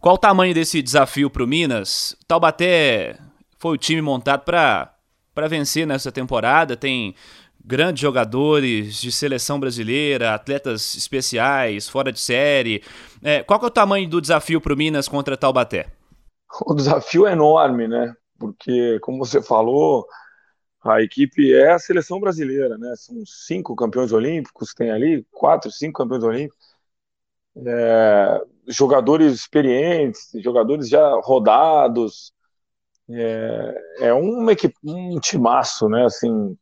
qual 0.00 0.16
o 0.16 0.18
tamanho 0.18 0.52
desse 0.52 0.82
desafio 0.82 1.30
para 1.30 1.44
o 1.44 1.46
Minas? 1.46 2.16
Taubaté 2.26 3.16
foi 3.58 3.74
o 3.74 3.78
time 3.78 4.02
montado 4.02 4.42
para 4.44 5.48
vencer 5.48 5.86
nessa 5.86 6.12
temporada, 6.12 6.76
tem 6.76 7.14
grandes 7.64 8.02
jogadores 8.02 9.00
de 9.00 9.10
seleção 9.10 9.58
brasileira, 9.58 10.34
atletas 10.34 10.94
especiais, 10.96 11.88
fora 11.88 12.12
de 12.12 12.20
série. 12.20 12.82
É, 13.22 13.42
qual 13.42 13.58
é 13.62 13.66
o 13.66 13.70
tamanho 13.70 14.08
do 14.08 14.20
desafio 14.20 14.60
para 14.60 14.74
o 14.74 14.76
Minas 14.76 15.08
contra 15.08 15.36
Taubaté? 15.36 15.86
O 16.66 16.74
desafio 16.74 17.26
é 17.26 17.32
enorme, 17.32 17.88
né? 17.88 18.14
Porque, 18.38 18.98
como 19.00 19.24
você 19.24 19.40
falou, 19.42 20.06
a 20.84 21.02
equipe 21.02 21.52
é 21.52 21.72
a 21.72 21.78
seleção 21.78 22.20
brasileira, 22.20 22.76
né? 22.76 22.94
São 22.96 23.24
cinco 23.24 23.74
campeões 23.74 24.12
olímpicos, 24.12 24.74
tem 24.74 24.90
ali 24.90 25.26
quatro, 25.32 25.70
cinco 25.70 26.02
campeões 26.02 26.22
olímpicos. 26.22 26.74
É, 27.56 28.40
jogadores 28.68 29.32
experientes, 29.32 30.30
jogadores 30.42 30.88
já 30.88 31.08
rodados. 31.22 32.32
É, 33.08 33.82
é 34.00 34.14
uma 34.14 34.52
equipe, 34.52 34.74
um 34.84 35.18
timaço, 35.20 35.88
né? 35.88 36.04
Assim, 36.04 36.56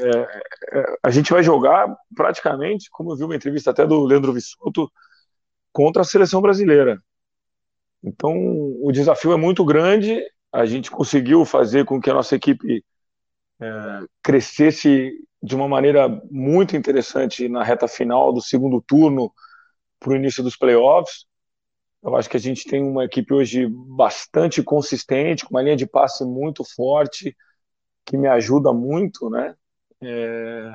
é, 0.00 0.78
é, 0.78 0.96
a 1.02 1.10
gente 1.10 1.32
vai 1.32 1.42
jogar 1.42 1.92
praticamente, 2.14 2.88
como 2.90 3.12
eu 3.12 3.16
vi 3.16 3.24
uma 3.24 3.36
entrevista 3.36 3.70
até 3.70 3.86
do 3.86 4.04
Leandro 4.04 4.32
Vissuto, 4.32 4.90
contra 5.72 6.02
a 6.02 6.04
seleção 6.04 6.40
brasileira. 6.40 7.02
Então, 8.02 8.32
o 8.82 8.90
desafio 8.92 9.32
é 9.32 9.36
muito 9.36 9.64
grande. 9.64 10.22
A 10.52 10.64
gente 10.66 10.90
conseguiu 10.90 11.44
fazer 11.44 11.84
com 11.84 12.00
que 12.00 12.10
a 12.10 12.14
nossa 12.14 12.34
equipe 12.34 12.84
é, 13.60 14.06
crescesse 14.22 15.12
de 15.42 15.54
uma 15.54 15.68
maneira 15.68 16.08
muito 16.30 16.76
interessante 16.76 17.48
na 17.48 17.62
reta 17.62 17.88
final 17.88 18.32
do 18.32 18.40
segundo 18.40 18.80
turno 18.80 19.32
para 19.98 20.12
o 20.12 20.16
início 20.16 20.42
dos 20.42 20.56
playoffs. 20.56 21.26
Eu 22.02 22.16
acho 22.16 22.28
que 22.28 22.36
a 22.36 22.40
gente 22.40 22.64
tem 22.64 22.82
uma 22.82 23.04
equipe 23.04 23.32
hoje 23.32 23.66
bastante 23.68 24.62
consistente, 24.62 25.44
com 25.44 25.54
uma 25.54 25.62
linha 25.62 25.76
de 25.76 25.86
passe 25.86 26.24
muito 26.24 26.64
forte, 26.64 27.36
que 28.06 28.16
me 28.16 28.26
ajuda 28.26 28.72
muito, 28.72 29.28
né? 29.28 29.54
É, 30.02 30.72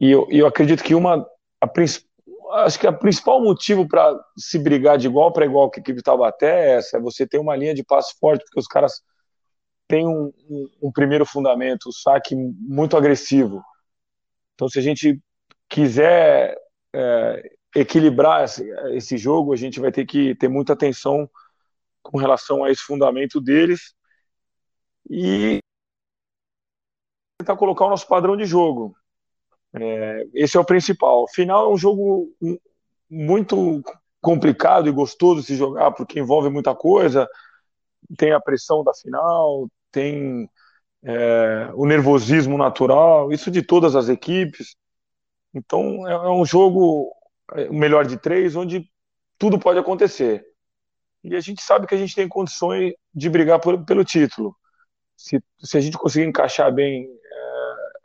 e 0.00 0.10
eu, 0.10 0.26
eu, 0.30 0.46
acredito 0.46 0.82
que 0.82 0.96
uma, 0.96 1.24
a, 1.60 1.70
acho 2.64 2.78
que 2.78 2.86
o 2.86 2.98
principal 2.98 3.40
motivo 3.40 3.86
para 3.86 4.18
se 4.36 4.58
brigar 4.58 4.98
de 4.98 5.06
igual 5.06 5.32
para 5.32 5.46
igual 5.46 5.70
com 5.70 5.78
a 5.78 5.80
equipe 5.80 6.02
Taubaté 6.02 6.70
é 6.70 6.74
essa, 6.74 6.96
é 6.96 7.00
você 7.00 7.26
ter 7.26 7.38
uma 7.38 7.54
linha 7.54 7.74
de 7.74 7.84
passe 7.84 8.18
forte, 8.18 8.44
porque 8.44 8.58
os 8.58 8.66
caras 8.66 9.00
têm 9.88 10.06
um, 10.06 10.32
um, 10.48 10.70
um 10.84 10.92
primeiro 10.92 11.26
fundamento, 11.26 11.88
o 11.88 11.92
saque 11.92 12.34
muito 12.34 12.96
agressivo. 12.96 13.62
Então, 14.54 14.68
se 14.68 14.78
a 14.78 14.82
gente 14.82 15.20
quiser 15.68 16.56
é, 16.94 17.50
equilibrar 17.74 18.44
esse, 18.44 18.68
esse 18.94 19.16
jogo, 19.16 19.52
a 19.52 19.56
gente 19.56 19.80
vai 19.80 19.90
ter 19.90 20.06
que 20.06 20.34
ter 20.34 20.48
muita 20.48 20.72
atenção 20.72 21.28
com 22.02 22.18
relação 22.18 22.64
a 22.64 22.70
esse 22.70 22.82
fundamento 22.82 23.40
deles 23.40 23.94
e 25.08 25.58
tentar 27.38 27.56
colocar 27.56 27.86
o 27.86 27.90
nosso 27.90 28.06
padrão 28.06 28.36
de 28.36 28.44
jogo. 28.44 28.94
É, 29.74 30.26
esse 30.34 30.56
é 30.56 30.60
o 30.60 30.64
principal. 30.64 31.26
Final 31.28 31.70
é 31.70 31.74
um 31.74 31.78
jogo 31.78 32.30
muito 33.10 33.82
complicado 34.20 34.88
e 34.88 34.92
gostoso 34.92 35.40
de 35.40 35.46
se 35.46 35.56
jogar, 35.56 35.92
porque 35.92 36.20
envolve 36.20 36.48
muita 36.48 36.74
coisa. 36.74 37.28
Tem 38.16 38.32
a 38.32 38.40
pressão 38.40 38.84
da 38.84 38.92
final, 38.94 39.68
tem 39.90 40.48
é, 41.02 41.70
o 41.74 41.86
nervosismo 41.86 42.58
natural, 42.58 43.32
isso 43.32 43.50
de 43.50 43.62
todas 43.62 43.96
as 43.96 44.08
equipes. 44.08 44.76
Então 45.54 46.08
é, 46.08 46.12
é 46.12 46.30
um 46.30 46.44
jogo 46.44 47.12
é, 47.54 47.68
melhor 47.68 48.06
de 48.06 48.16
três, 48.16 48.56
onde 48.56 48.88
tudo 49.38 49.58
pode 49.58 49.78
acontecer. 49.78 50.44
E 51.24 51.36
a 51.36 51.40
gente 51.40 51.62
sabe 51.62 51.86
que 51.86 51.94
a 51.94 51.98
gente 51.98 52.14
tem 52.14 52.28
condições 52.28 52.94
de 53.14 53.30
brigar 53.30 53.60
por, 53.60 53.84
pelo 53.84 54.04
título. 54.04 54.56
Se, 55.16 55.42
se 55.62 55.78
a 55.78 55.80
gente 55.80 55.96
conseguir 55.96 56.26
encaixar 56.26 56.72
bem 56.72 57.08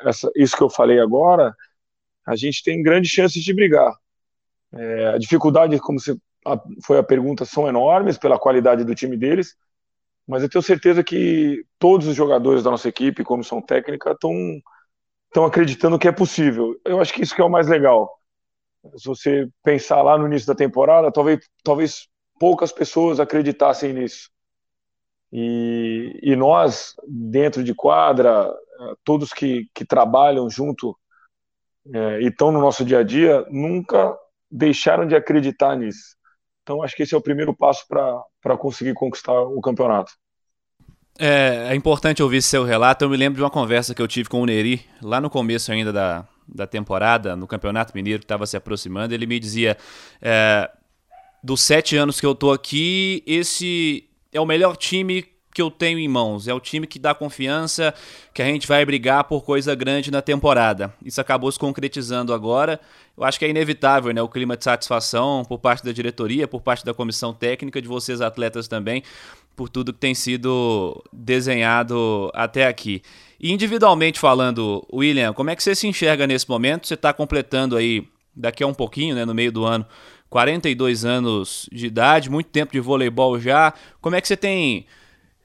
essa, 0.01 0.29
isso 0.35 0.55
que 0.55 0.63
eu 0.63 0.69
falei 0.69 0.99
agora, 0.99 1.55
a 2.25 2.35
gente 2.35 2.63
tem 2.63 2.83
grandes 2.83 3.11
chances 3.11 3.43
de 3.43 3.53
brigar. 3.53 3.93
É, 4.73 5.07
a 5.07 5.17
dificuldade, 5.17 5.79
como 5.79 5.99
você, 5.99 6.15
a, 6.45 6.59
foi 6.85 6.97
a 6.97 7.03
pergunta, 7.03 7.45
são 7.45 7.67
enormes 7.67 8.17
pela 8.17 8.39
qualidade 8.39 8.83
do 8.83 8.95
time 8.95 9.17
deles, 9.17 9.55
mas 10.27 10.43
eu 10.43 10.49
tenho 10.49 10.61
certeza 10.61 11.03
que 11.03 11.63
todos 11.79 12.07
os 12.07 12.15
jogadores 12.15 12.63
da 12.63 12.71
nossa 12.71 12.89
equipe, 12.89 13.23
comissão 13.23 13.61
técnica, 13.61 14.11
estão 14.11 14.33
estão 15.27 15.45
acreditando 15.45 15.99
que 15.99 16.07
é 16.07 16.11
possível. 16.11 16.79
Eu 16.85 16.99
acho 16.99 17.13
que 17.13 17.21
isso 17.21 17.35
que 17.35 17.41
é 17.41 17.45
o 17.45 17.49
mais 17.49 17.67
legal. 17.67 18.09
Se 18.95 19.07
você 19.07 19.47
pensar 19.63 20.01
lá 20.01 20.17
no 20.17 20.25
início 20.25 20.47
da 20.47 20.55
temporada, 20.55 21.11
talvez, 21.11 21.39
talvez 21.63 22.07
poucas 22.39 22.71
pessoas 22.71 23.19
acreditassem 23.19 23.93
nisso. 23.93 24.29
E, 25.31 26.19
e 26.23 26.35
nós, 26.35 26.95
dentro 27.07 27.63
de 27.63 27.75
quadra, 27.75 28.51
todos 29.03 29.33
que, 29.33 29.67
que 29.73 29.85
trabalham 29.85 30.49
junto 30.49 30.97
é, 31.93 32.21
e 32.21 32.27
estão 32.27 32.51
no 32.51 32.59
nosso 32.59 32.83
dia 32.85 32.99
a 32.99 33.03
dia, 33.03 33.45
nunca 33.49 34.17
deixaram 34.49 35.05
de 35.05 35.15
acreditar 35.15 35.75
nisso. 35.75 36.16
Então, 36.67 36.83
acho 36.83 36.97
que 36.97 37.03
esse 37.03 37.15
é 37.15 37.17
o 37.17 37.21
primeiro 37.21 37.55
passo 37.55 37.85
para 37.87 38.57
conseguir 38.57 38.93
conquistar 38.93 39.31
o 39.31 39.61
campeonato. 39.61 40.11
É, 41.17 41.69
é, 41.69 41.75
importante 41.75 42.21
ouvir 42.21 42.41
seu 42.41 42.65
relato. 42.65 43.05
Eu 43.05 43.09
me 43.09 43.15
lembro 43.15 43.37
de 43.37 43.41
uma 43.41 43.49
conversa 43.49 43.95
que 43.95 44.01
eu 44.01 44.07
tive 44.07 44.27
com 44.27 44.41
o 44.41 44.45
Neri, 44.45 44.85
lá 45.01 45.21
no 45.21 45.29
começo 45.29 45.71
ainda 45.71 45.93
da, 45.93 46.27
da 46.45 46.67
temporada, 46.67 47.37
no 47.37 47.47
Campeonato 47.47 47.93
Mineiro, 47.95 48.19
que 48.19 48.25
estava 48.25 48.45
se 48.45 48.57
aproximando. 48.57 49.13
Ele 49.13 49.25
me 49.25 49.39
dizia: 49.39 49.77
é, 50.21 50.69
dos 51.41 51.61
sete 51.61 51.95
anos 51.95 52.19
que 52.19 52.25
eu 52.25 52.35
tô 52.35 52.51
aqui, 52.51 53.23
esse 53.25 54.03
é 54.33 54.41
o 54.41 54.45
melhor 54.45 54.75
time 54.75 55.25
que 55.57 55.61
eu 55.61 55.71
tenho 55.71 55.97
em 55.97 56.07
mãos. 56.07 56.47
É 56.47 56.53
o 56.53 56.59
time 56.59 56.85
que 56.85 56.99
dá 56.99 57.15
confiança 57.15 57.91
que 58.31 58.43
a 58.43 58.45
gente 58.45 58.67
vai 58.67 58.85
brigar 58.85 59.23
por 59.23 59.43
coisa 59.43 59.73
grande 59.73 60.11
na 60.11 60.21
temporada. 60.21 60.93
Isso 61.03 61.19
acabou 61.19 61.51
se 61.51 61.57
concretizando 61.57 62.31
agora. 62.31 62.79
Eu 63.17 63.23
acho 63.23 63.39
que 63.39 63.45
é 63.45 63.49
inevitável, 63.49 64.13
né? 64.13 64.21
O 64.21 64.29
clima 64.29 64.55
de 64.55 64.63
satisfação 64.63 65.43
por 65.43 65.57
parte 65.57 65.83
da 65.83 65.91
diretoria, 65.91 66.47
por 66.47 66.61
parte 66.61 66.85
da 66.85 66.93
comissão 66.93 67.33
técnica, 67.33 67.81
de 67.81 67.87
vocês 67.87 68.21
atletas 68.21 68.67
também, 68.67 69.01
por 69.55 69.67
tudo 69.67 69.91
que 69.91 69.97
tem 69.97 70.13
sido 70.13 71.03
desenhado 71.11 72.29
até 72.35 72.67
aqui. 72.67 73.01
E 73.39 73.51
individualmente 73.51 74.19
falando, 74.19 74.85
William, 74.93 75.33
como 75.33 75.49
é 75.49 75.55
que 75.55 75.63
você 75.63 75.73
se 75.73 75.87
enxerga 75.87 76.27
nesse 76.27 76.47
momento? 76.47 76.87
Você 76.87 76.93
está 76.93 77.11
completando 77.11 77.75
aí, 77.75 78.07
daqui 78.35 78.61
a 78.61 78.67
um 78.67 78.75
pouquinho, 78.75 79.15
né, 79.15 79.25
no 79.25 79.33
meio 79.33 79.51
do 79.51 79.65
ano, 79.65 79.87
42 80.29 81.03
anos 81.03 81.67
de 81.71 81.87
idade, 81.87 82.29
muito 82.29 82.51
tempo 82.51 82.73
de 82.73 82.79
voleibol 82.79 83.39
já. 83.39 83.73
Como 83.99 84.15
é 84.15 84.21
que 84.21 84.27
você 84.27 84.37
tem 84.37 84.85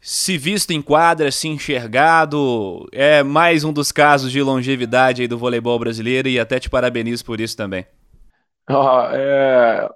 se 0.05 0.37
visto 0.37 0.73
em 0.73 0.83
quadra, 0.83 1.31
se 1.31 1.47
enxergado, 1.47 2.89
é 2.91 3.23
mais 3.23 3.63
um 3.63 3.73
dos 3.73 3.93
casos 3.93 4.33
de 4.33 4.43
longevidade 4.43 5.29
do 5.29 5.39
voleibol 5.39 5.79
brasileiro 5.79 6.29
e 6.29 6.41
até 6.41 6.59
te 6.59 6.69
parabenizo 6.69 7.25
por 7.25 7.41
isso 7.41 7.57
também. 7.57 7.87
Ah, 8.67 9.11
é... 9.13 9.89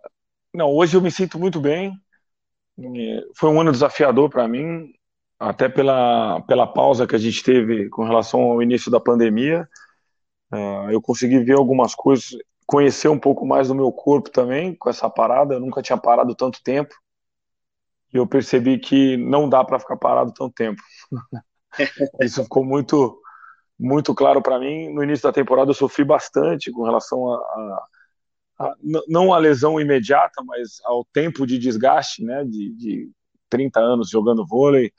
Não, 0.55 0.71
hoje 0.71 0.97
eu 0.97 1.01
me 1.01 1.11
sinto 1.11 1.41
muito 1.41 1.61
bem. 1.61 1.93
Foi 3.35 3.51
um 3.51 3.61
ano 3.61 3.73
desafiador 3.73 4.31
para 4.31 4.47
mim, 4.47 4.93
até 5.41 5.69
pela, 5.69 6.41
pela 6.43 6.69
pausa 6.69 7.05
que 7.05 7.17
a 7.17 7.19
gente 7.19 7.43
teve 7.43 7.89
com 7.89 8.05
relação 8.05 8.41
ao 8.43 8.63
início 8.63 8.93
da 8.93 9.01
pandemia. 9.01 9.69
Uh, 10.53 10.89
eu 10.93 11.03
consegui 11.03 11.41
ver 11.41 11.55
algumas 11.55 11.97
coisas, 11.97 12.31
conhecer 12.65 13.09
um 13.09 13.19
pouco 13.19 13.45
mais 13.45 13.67
do 13.67 13.75
meu 13.75 13.91
corpo 13.91 14.31
também 14.31 14.73
com 14.73 14.89
essa 14.89 15.11
parada. 15.11 15.55
Eu 15.55 15.61
nunca 15.61 15.83
tinha 15.83 15.99
parado 15.99 16.33
tanto 16.33 16.63
tempo. 16.63 16.95
E 18.13 18.17
eu 18.17 18.27
percebi 18.27 18.79
que 18.79 19.17
não 19.17 19.49
dá 19.49 19.65
para 19.65 19.79
ficar 19.79 19.97
parado 19.97 20.33
tanto 20.33 20.55
tempo. 20.55 20.83
Isso 22.23 22.43
ficou 22.43 22.65
muito 22.65 23.21
muito 23.79 24.15
claro 24.15 24.41
para 24.41 24.59
mim. 24.59 24.93
No 24.93 25.03
início 25.03 25.25
da 25.25 25.33
temporada 25.33 25.71
eu 25.71 25.75
sofri 25.75 26.05
bastante 26.05 26.71
com 26.71 26.83
relação 26.83 27.31
a, 27.31 27.37
a, 27.37 27.87
a, 28.61 28.75
não 29.07 29.35
a 29.35 29.39
lesão 29.39 29.81
imediata, 29.81 30.43
mas 30.45 30.81
ao 30.85 31.05
tempo 31.13 31.47
de 31.47 31.59
desgaste, 31.59 32.25
né, 32.25 32.43
de, 32.45 32.73
de 32.75 33.11
30 33.51 33.81
anos 33.81 34.09
jogando 34.09 34.47
vôlei. 34.47 34.93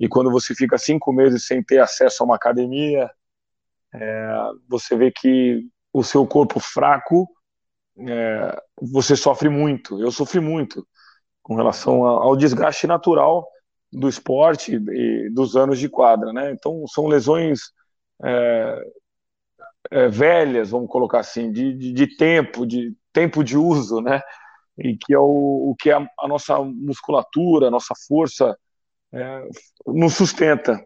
E 0.00 0.08
quando 0.08 0.30
você 0.30 0.54
fica 0.54 0.78
cinco 0.78 1.12
meses 1.12 1.46
sem 1.46 1.62
ter 1.62 1.78
acesso 1.78 2.22
a 2.22 2.26
uma 2.26 2.36
academia, 2.36 3.10
é, 3.92 4.50
você 4.68 4.96
vê 4.96 5.10
que 5.10 5.68
o 5.92 6.02
seu 6.02 6.26
corpo 6.26 6.58
fraco, 6.58 7.28
é, 7.98 8.62
você 8.80 9.14
sofre 9.14 9.48
muito. 9.48 10.00
Eu 10.00 10.10
sofri 10.10 10.40
muito 10.40 10.86
com 11.44 11.54
relação 11.54 12.04
ao 12.06 12.34
desgaste 12.34 12.86
natural 12.86 13.46
do 13.92 14.08
esporte 14.08 14.74
e 14.74 15.30
dos 15.30 15.56
anos 15.56 15.78
de 15.78 15.88
quadra, 15.88 16.32
né? 16.32 16.50
Então 16.50 16.84
são 16.88 17.06
lesões 17.06 17.60
é, 18.24 18.84
é, 19.90 20.08
velhas, 20.08 20.70
vamos 20.70 20.88
colocar 20.88 21.20
assim, 21.20 21.52
de, 21.52 21.74
de, 21.74 21.92
de, 21.92 22.16
tempo, 22.16 22.66
de 22.66 22.96
tempo 23.12 23.44
de 23.44 23.56
uso, 23.56 24.00
né? 24.00 24.20
E 24.76 24.96
que 24.96 25.14
é 25.14 25.18
o, 25.18 25.70
o 25.70 25.76
que 25.78 25.90
a, 25.90 26.04
a 26.18 26.26
nossa 26.26 26.58
musculatura, 26.58 27.68
a 27.68 27.70
nossa 27.70 27.94
força 28.08 28.58
é, 29.12 29.48
nos 29.86 30.14
sustenta. 30.14 30.82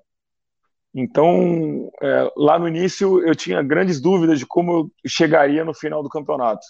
Então, 0.93 1.91
é, 2.03 2.33
lá 2.37 2.59
no 2.59 2.67
início 2.67 3.25
eu 3.25 3.35
tinha 3.35 3.63
grandes 3.63 4.01
dúvidas 4.01 4.41
de 4.41 4.47
como 4.47 4.73
eu 4.73 4.91
chegaria 5.07 5.65
no 5.65 5.73
final 5.73 6.03
do 6.03 6.09
campeonato. 6.09 6.67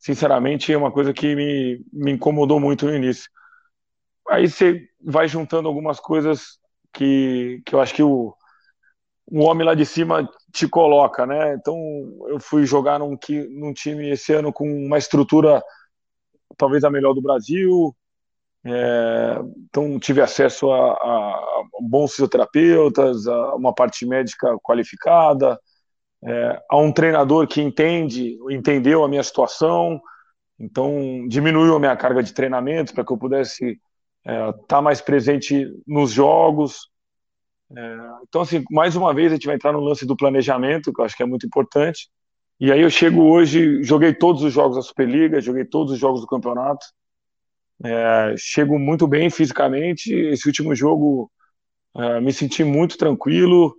Sinceramente, 0.00 0.72
é 0.72 0.78
uma 0.78 0.90
coisa 0.90 1.12
que 1.12 1.36
me, 1.36 1.84
me 1.92 2.12
incomodou 2.12 2.58
muito 2.58 2.86
no 2.86 2.96
início. 2.96 3.30
Aí 4.30 4.48
você 4.48 4.88
vai 5.04 5.28
juntando 5.28 5.68
algumas 5.68 6.00
coisas 6.00 6.58
que, 6.92 7.62
que 7.66 7.74
eu 7.74 7.80
acho 7.80 7.94
que 7.94 8.02
o, 8.02 8.34
um 9.30 9.42
homem 9.42 9.66
lá 9.66 9.74
de 9.74 9.84
cima 9.84 10.28
te 10.52 10.66
coloca, 10.66 11.26
né? 11.26 11.54
Então 11.54 11.76
eu 12.28 12.40
fui 12.40 12.64
jogar 12.64 12.98
num, 12.98 13.16
num 13.50 13.72
time 13.74 14.10
esse 14.10 14.32
ano 14.32 14.52
com 14.52 14.64
uma 14.64 14.96
estrutura 14.98 15.62
talvez 16.56 16.82
a 16.82 16.90
melhor 16.90 17.12
do 17.12 17.22
Brasil. 17.22 17.94
É, 18.64 19.38
então 19.68 19.98
tive 19.98 20.20
acesso 20.22 20.70
a, 20.70 20.92
a, 20.92 21.62
bons 21.80 22.12
fisioterapeutas, 22.12 23.26
a 23.26 23.54
uma 23.54 23.74
parte 23.74 24.06
médica 24.06 24.56
qualificada, 24.62 25.58
é, 26.22 26.62
a 26.70 26.76
um 26.76 26.92
treinador 26.92 27.46
que 27.46 27.60
entende, 27.60 28.38
entendeu 28.50 29.02
a 29.02 29.08
minha 29.08 29.22
situação, 29.22 30.00
então 30.58 31.26
diminuiu 31.28 31.76
a 31.76 31.80
minha 31.80 31.96
carga 31.96 32.22
de 32.22 32.34
treinamento 32.34 32.92
para 32.92 33.04
que 33.04 33.12
eu 33.12 33.18
pudesse 33.18 33.80
estar 34.24 34.48
é, 34.48 34.52
tá 34.68 34.82
mais 34.82 35.00
presente 35.00 35.66
nos 35.86 36.12
jogos. 36.12 36.88
É, 37.74 37.96
então, 38.28 38.42
assim, 38.42 38.62
mais 38.70 38.96
uma 38.96 39.14
vez 39.14 39.32
a 39.32 39.34
gente 39.36 39.46
vai 39.46 39.56
entrar 39.56 39.72
no 39.72 39.80
lance 39.80 40.04
do 40.04 40.16
planejamento, 40.16 40.92
que 40.92 41.00
eu 41.00 41.04
acho 41.04 41.16
que 41.16 41.22
é 41.22 41.26
muito 41.26 41.46
importante. 41.46 42.10
E 42.58 42.70
aí 42.70 42.82
eu 42.82 42.90
chego 42.90 43.22
hoje, 43.22 43.82
joguei 43.82 44.12
todos 44.12 44.42
os 44.42 44.52
jogos 44.52 44.76
da 44.76 44.82
Superliga, 44.82 45.40
joguei 45.40 45.64
todos 45.64 45.94
os 45.94 45.98
jogos 45.98 46.20
do 46.20 46.26
campeonato. 46.26 46.84
É, 47.82 48.34
chego 48.36 48.78
muito 48.78 49.06
bem 49.08 49.30
fisicamente. 49.30 50.12
Esse 50.12 50.46
último 50.46 50.74
jogo 50.74 51.30
é, 51.96 52.20
me 52.20 52.32
senti 52.32 52.62
muito 52.62 52.98
tranquilo, 52.98 53.74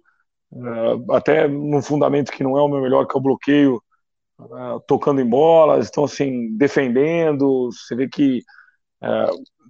é, 0.54 1.16
até 1.16 1.48
num 1.48 1.82
fundamento 1.82 2.32
que 2.32 2.44
não 2.44 2.58
é 2.58 2.62
o 2.62 2.68
meu 2.68 2.82
melhor, 2.82 3.06
que 3.08 3.16
é 3.16 3.20
o 3.20 3.24
bloqueio, 3.24 3.82
é, 4.40 4.80
tocando 4.88 5.22
em 5.22 5.30
bolas, 5.30 5.90
então 5.90 6.04
assim, 6.04 6.56
defendendo. 6.58 7.70
Você 7.72 7.96
vê 7.96 8.08
que 8.08 8.42
é, 9.02 9.28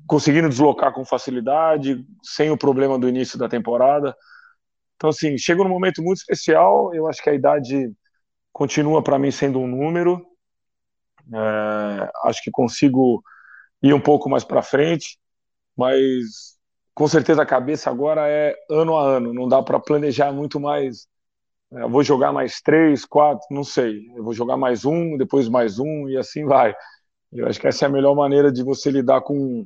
conseguindo 0.07 0.49
deslocar 0.49 0.93
com 0.93 1.05
facilidade, 1.05 2.05
sem 2.23 2.51
o 2.51 2.57
problema 2.57 2.97
do 2.97 3.07
início 3.07 3.37
da 3.37 3.47
temporada. 3.47 4.15
Então, 4.95 5.09
assim, 5.09 5.37
chega 5.37 5.63
num 5.63 5.69
momento 5.69 6.01
muito 6.03 6.19
especial. 6.19 6.93
Eu 6.93 7.07
acho 7.07 7.23
que 7.23 7.29
a 7.29 7.33
idade 7.33 7.91
continua 8.51 9.03
para 9.03 9.17
mim 9.17 9.31
sendo 9.31 9.59
um 9.59 9.67
número. 9.67 10.23
Acho 12.23 12.43
que 12.43 12.51
consigo 12.51 13.23
ir 13.81 13.93
um 13.93 14.01
pouco 14.01 14.29
mais 14.29 14.43
para 14.43 14.61
frente, 14.61 15.17
mas 15.75 16.59
com 16.93 17.07
certeza 17.07 17.41
a 17.41 17.45
cabeça 17.45 17.89
agora 17.89 18.27
é 18.27 18.55
ano 18.69 18.97
a 18.97 19.03
ano. 19.03 19.33
Não 19.33 19.47
dá 19.47 19.61
para 19.61 19.79
planejar 19.79 20.31
muito 20.31 20.59
mais. 20.59 21.07
Eu 21.71 21.89
vou 21.89 22.03
jogar 22.03 22.33
mais 22.33 22.61
três, 22.61 23.05
quatro, 23.05 23.45
não 23.49 23.63
sei. 23.63 24.05
Eu 24.15 24.23
vou 24.23 24.33
jogar 24.33 24.57
mais 24.57 24.85
um, 24.85 25.17
depois 25.17 25.47
mais 25.47 25.79
um 25.79 26.09
e 26.09 26.17
assim 26.17 26.45
vai. 26.45 26.75
Eu 27.31 27.47
acho 27.47 27.59
que 27.59 27.67
essa 27.67 27.85
é 27.85 27.87
a 27.87 27.91
melhor 27.91 28.15
maneira 28.15 28.51
de 28.51 28.63
você 28.63 28.91
lidar 28.91 29.21
com 29.21 29.65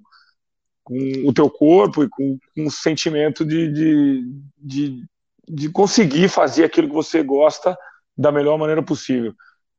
com 0.86 0.96
o 1.28 1.34
teu 1.34 1.50
corpo 1.50 2.04
e 2.04 2.10
com, 2.10 2.38
com 2.56 2.68
o 2.68 2.72
sentimento 2.72 3.44
de, 3.44 3.72
de, 3.72 4.24
de, 4.56 5.06
de, 5.50 5.70
conseguir 5.70 6.30
fazer 6.30 6.64
aquilo 6.64 6.88
que 6.88 6.94
você 6.94 7.24
gosta 7.24 7.76
da 8.16 8.32
melhor 8.32 8.56
maneira 8.58 8.84
possível. 8.84 9.34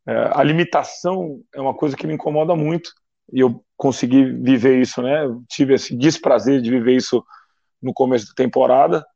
É, 0.04 0.30
a 0.34 0.42
limitação 0.42 1.40
é 1.54 1.60
uma 1.60 1.74
coisa 1.74 1.96
que 1.96 2.08
me 2.08 2.14
incomoda 2.14 2.56
muito 2.56 2.90
e 3.32 3.40
eu 3.40 3.64
consegui 3.76 4.24
viver 4.24 4.80
isso, 4.80 5.02
né? 5.02 5.22
Tive 5.48 5.74
esse 5.74 5.96
desprazer 5.96 6.60
de 6.60 6.70
viver 6.70 6.96
isso 6.96 7.24
no 7.82 7.92
começo 7.92 8.28
da 8.28 8.34
temporada. 8.34 9.06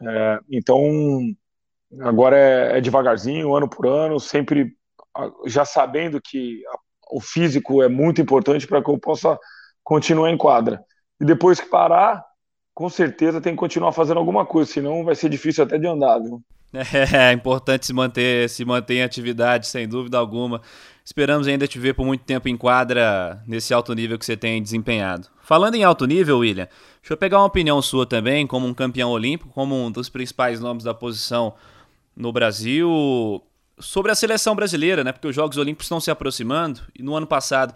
É, 0.00 0.40
então, 0.50 0.80
agora 2.00 2.36
é, 2.36 2.78
é, 2.78 2.80
devagarzinho, 2.80 3.54
ano 3.54 3.68
por 3.68 3.86
ano, 3.86 4.20
sempre 4.20 4.76
já 5.46 5.64
sabendo 5.64 6.20
que 6.20 6.62
o 7.10 7.20
físico 7.20 7.82
é 7.82 7.88
muito 7.88 8.20
importante 8.20 8.66
para 8.66 8.82
que 8.82 8.90
eu 8.90 8.98
possa 8.98 9.38
continuar 9.82 10.30
em 10.30 10.36
quadra. 10.36 10.84
E 11.20 11.24
depois 11.24 11.58
que 11.60 11.66
parar, 11.66 12.24
com 12.74 12.88
certeza 12.88 13.40
tem 13.40 13.54
que 13.54 13.58
continuar 13.58 13.92
fazendo 13.92 14.18
alguma 14.18 14.46
coisa, 14.46 14.70
senão 14.70 15.04
vai 15.04 15.14
ser 15.14 15.28
difícil 15.28 15.64
até 15.64 15.78
de 15.78 15.86
andar, 15.86 16.18
viu? 16.18 16.42
É, 16.70 17.30
é 17.30 17.32
importante 17.32 17.86
se 17.86 17.94
manter, 17.94 18.48
se 18.50 18.62
manter 18.62 18.96
em 18.96 19.02
atividade, 19.02 19.66
sem 19.66 19.88
dúvida 19.88 20.18
alguma. 20.18 20.60
Esperamos 21.08 21.48
ainda 21.48 21.66
te 21.66 21.78
ver 21.78 21.94
por 21.94 22.04
muito 22.04 22.22
tempo 22.22 22.50
em 22.50 22.56
quadra 22.56 23.42
nesse 23.46 23.72
alto 23.72 23.94
nível 23.94 24.18
que 24.18 24.26
você 24.26 24.36
tem 24.36 24.62
desempenhado. 24.62 25.26
Falando 25.40 25.74
em 25.74 25.82
alto 25.82 26.04
nível, 26.04 26.40
William, 26.40 26.68
deixa 27.00 27.14
eu 27.14 27.16
pegar 27.16 27.38
uma 27.38 27.46
opinião 27.46 27.80
sua 27.80 28.04
também, 28.04 28.46
como 28.46 28.66
um 28.66 28.74
campeão 28.74 29.10
olímpico, 29.10 29.50
como 29.54 29.86
um 29.86 29.90
dos 29.90 30.10
principais 30.10 30.60
nomes 30.60 30.84
da 30.84 30.92
posição 30.92 31.54
no 32.14 32.30
Brasil, 32.30 33.42
sobre 33.78 34.12
a 34.12 34.14
seleção 34.14 34.54
brasileira, 34.54 35.02
né? 35.02 35.10
Porque 35.10 35.26
os 35.26 35.34
Jogos 35.34 35.56
Olímpicos 35.56 35.86
estão 35.86 35.98
se 35.98 36.10
aproximando 36.10 36.82
e 36.94 37.02
no 37.02 37.16
ano 37.16 37.26
passado, 37.26 37.72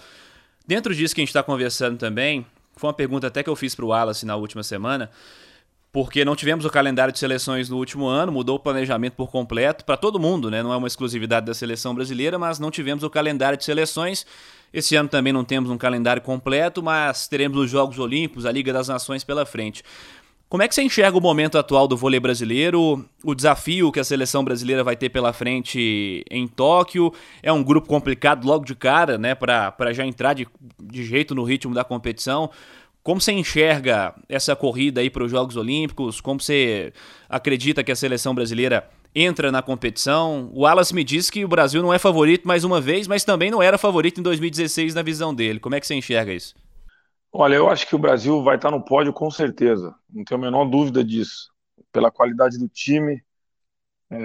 dentro 0.66 0.94
disso 0.94 1.14
que 1.14 1.22
a 1.22 1.24
gente 1.24 1.30
está 1.30 1.42
conversando 1.42 1.96
também, 1.96 2.44
foi 2.76 2.88
uma 2.88 2.94
pergunta 2.94 3.28
até 3.28 3.42
que 3.42 3.48
eu 3.48 3.56
fiz 3.56 3.74
para 3.74 3.86
o 3.86 3.88
Wallace 3.88 4.26
na 4.26 4.36
última 4.36 4.62
semana, 4.62 5.10
porque 5.92 6.24
não 6.24 6.34
tivemos 6.34 6.64
o 6.64 6.70
calendário 6.70 7.12
de 7.12 7.18
seleções 7.18 7.68
no 7.68 7.76
último 7.76 8.06
ano, 8.06 8.32
mudou 8.32 8.56
o 8.56 8.58
planejamento 8.58 9.12
por 9.12 9.30
completo 9.30 9.84
para 9.84 9.96
todo 9.96 10.18
mundo, 10.18 10.50
né? 10.50 10.62
Não 10.62 10.72
é 10.72 10.76
uma 10.76 10.86
exclusividade 10.86 11.44
da 11.44 11.52
seleção 11.52 11.94
brasileira, 11.94 12.38
mas 12.38 12.58
não 12.58 12.70
tivemos 12.70 13.04
o 13.04 13.10
calendário 13.10 13.58
de 13.58 13.64
seleções. 13.64 14.24
Esse 14.72 14.96
ano 14.96 15.10
também 15.10 15.34
não 15.34 15.44
temos 15.44 15.70
um 15.70 15.76
calendário 15.76 16.22
completo, 16.22 16.82
mas 16.82 17.28
teremos 17.28 17.58
os 17.58 17.70
Jogos 17.70 17.98
Olímpicos, 17.98 18.46
a 18.46 18.52
Liga 18.52 18.72
das 18.72 18.88
Nações 18.88 19.22
pela 19.22 19.44
frente. 19.44 19.84
Como 20.48 20.62
é 20.62 20.68
que 20.68 20.74
você 20.74 20.82
enxerga 20.82 21.16
o 21.16 21.20
momento 21.20 21.58
atual 21.58 21.86
do 21.86 21.96
vôlei 21.96 22.20
brasileiro? 22.20 23.04
O 23.22 23.34
desafio 23.34 23.92
que 23.92 24.00
a 24.00 24.04
seleção 24.04 24.42
brasileira 24.44 24.82
vai 24.82 24.96
ter 24.96 25.10
pela 25.10 25.32
frente 25.32 26.24
em 26.30 26.46
Tóquio? 26.46 27.12
É 27.42 27.52
um 27.52 27.62
grupo 27.62 27.88
complicado 27.88 28.46
logo 28.46 28.64
de 28.64 28.74
cara, 28.74 29.18
né? 29.18 29.34
Para 29.34 29.92
já 29.92 30.06
entrar 30.06 30.34
de, 30.34 30.46
de 30.82 31.04
jeito 31.04 31.34
no 31.34 31.42
ritmo 31.42 31.74
da 31.74 31.84
competição. 31.84 32.50
Como 33.02 33.20
você 33.20 33.32
enxerga 33.32 34.14
essa 34.28 34.54
corrida 34.54 35.00
aí 35.00 35.10
para 35.10 35.24
os 35.24 35.30
Jogos 35.30 35.56
Olímpicos? 35.56 36.20
Como 36.20 36.40
você 36.40 36.92
acredita 37.28 37.82
que 37.82 37.90
a 37.90 37.96
seleção 37.96 38.32
brasileira 38.32 38.88
entra 39.12 39.50
na 39.50 39.60
competição? 39.60 40.50
O 40.54 40.60
Wallace 40.60 40.94
me 40.94 41.02
disse 41.02 41.30
que 41.30 41.44
o 41.44 41.48
Brasil 41.48 41.82
não 41.82 41.92
é 41.92 41.98
favorito 41.98 42.46
mais 42.46 42.62
uma 42.62 42.80
vez, 42.80 43.08
mas 43.08 43.24
também 43.24 43.50
não 43.50 43.60
era 43.60 43.76
favorito 43.76 44.20
em 44.20 44.22
2016 44.22 44.94
na 44.94 45.02
visão 45.02 45.34
dele. 45.34 45.58
Como 45.58 45.74
é 45.74 45.80
que 45.80 45.86
você 45.86 45.94
enxerga 45.94 46.32
isso? 46.32 46.54
Olha, 47.32 47.56
eu 47.56 47.68
acho 47.68 47.88
que 47.88 47.96
o 47.96 47.98
Brasil 47.98 48.42
vai 48.42 48.56
estar 48.56 48.70
no 48.70 48.84
pódio 48.84 49.12
com 49.12 49.30
certeza, 49.30 49.94
não 50.12 50.22
tenho 50.22 50.40
a 50.40 50.44
menor 50.44 50.66
dúvida 50.66 51.02
disso. 51.02 51.50
Pela 51.90 52.10
qualidade 52.10 52.58
do 52.58 52.68
time, 52.68 53.22
é, 54.10 54.16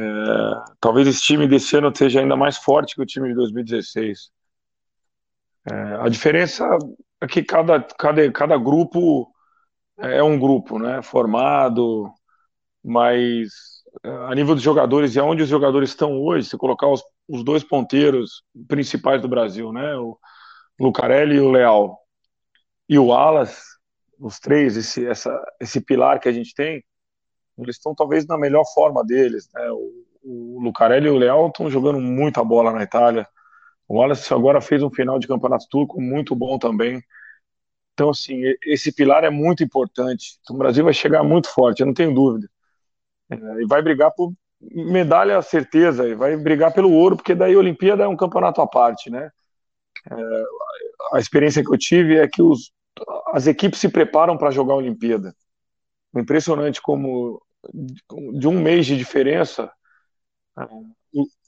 talvez 0.80 1.08
esse 1.08 1.22
time 1.22 1.48
desse 1.48 1.76
ano 1.78 1.92
seja 1.96 2.20
ainda 2.20 2.36
mais 2.36 2.58
forte 2.58 2.94
que 2.94 3.02
o 3.02 3.06
time 3.06 3.30
de 3.30 3.36
2016. 3.36 4.30
É, 5.72 5.74
a 6.02 6.10
diferença 6.10 6.68
é 7.22 7.28
que 7.28 7.44
cada, 7.44 7.82
cada, 7.82 8.32
cada 8.32 8.58
grupo 8.58 9.32
é 9.98 10.22
um 10.22 10.40
grupo, 10.40 10.78
né, 10.80 11.02
formado, 11.02 12.12
mas 12.84 13.50
é, 14.04 14.10
a 14.10 14.36
nível 14.36 14.54
dos 14.54 14.64
jogadores 14.64 15.16
e 15.16 15.20
aonde 15.20 15.44
os 15.44 15.50
jogadores 15.50 15.90
estão 15.90 16.20
hoje, 16.22 16.50
se 16.50 16.58
colocar 16.58 16.88
os, 16.88 17.04
os 17.28 17.44
dois 17.44 17.64
ponteiros 17.64 18.44
principais 18.68 19.22
do 19.22 19.28
Brasil, 19.28 19.72
né, 19.74 19.96
o 19.98 20.18
Lucarelli 20.80 21.36
e 21.36 21.40
o 21.40 21.52
Leal, 21.52 22.00
e 22.88 23.00
o 23.00 23.12
Alas, 23.12 23.60
os 24.20 24.40
três, 24.40 24.78
esse, 24.78 25.06
essa, 25.06 25.32
esse 25.60 25.82
pilar 25.82 26.20
que 26.20 26.30
a 26.30 26.32
gente 26.32 26.54
tem, 26.54 26.84
eles 27.58 27.76
estão 27.76 27.96
talvez 27.96 28.26
na 28.28 28.38
melhor 28.38 28.64
forma 28.74 29.04
deles. 29.04 29.50
Né? 29.54 29.70
O, 29.72 30.06
o 30.24 30.60
Lucarelli 30.62 31.08
e 31.08 31.10
o 31.10 31.18
Leal 31.18 31.48
estão 31.48 31.70
jogando 31.70 32.00
muita 32.00 32.44
bola 32.44 32.72
na 32.72 32.84
Itália. 32.84 33.28
O 33.88 34.00
Wallace 34.00 34.34
agora 34.34 34.62
fez 34.62 34.84
um 34.84 34.90
final 34.90 35.18
de 35.18 35.28
campeonato 35.28 35.66
turco 35.70 36.02
muito 36.02 36.36
bom 36.36 36.60
também. 36.60 37.02
Então, 37.94 38.10
assim, 38.10 38.42
esse 38.64 38.92
pilar 38.92 39.24
é 39.24 39.30
muito 39.30 39.64
importante. 39.64 40.38
Então, 40.42 40.56
o 40.56 40.60
Brasil 40.60 40.84
vai 40.84 40.94
chegar 40.94 41.24
muito 41.24 41.50
forte, 41.50 41.80
eu 41.80 41.88
não 41.88 41.94
tenho 41.94 42.14
dúvida. 42.14 42.50
É, 43.30 43.36
e 43.36 43.66
vai 43.66 43.82
brigar 43.82 44.12
por 44.12 44.34
medalha, 44.62 45.42
certeza, 45.42 46.08
e 46.08 46.16
vai 46.16 46.36
brigar 46.36 46.74
pelo 46.74 46.92
ouro, 46.92 47.16
porque 47.16 47.36
daí 47.36 47.54
a 47.54 47.58
Olimpíada 47.58 48.04
é 48.04 48.08
um 48.08 48.16
campeonato 48.16 48.62
à 48.62 48.68
parte, 48.68 49.10
né? 49.10 49.32
É, 50.12 50.16
a 51.14 51.20
experiência 51.20 51.64
que 51.64 51.74
eu 51.74 51.78
tive 51.78 52.18
é 52.18 52.28
que 52.28 52.42
os, 52.42 52.72
as 53.34 53.48
equipes 53.48 53.80
se 53.80 53.90
preparam 53.90 54.38
para 54.38 54.52
jogar 54.52 54.74
a 54.74 54.78
Olimpíada. 54.78 55.36
Impressionante 56.16 56.82
como 56.82 57.42
de 58.34 58.48
um 58.48 58.62
mês 58.62 58.86
de 58.86 58.98
diferença 58.98 59.72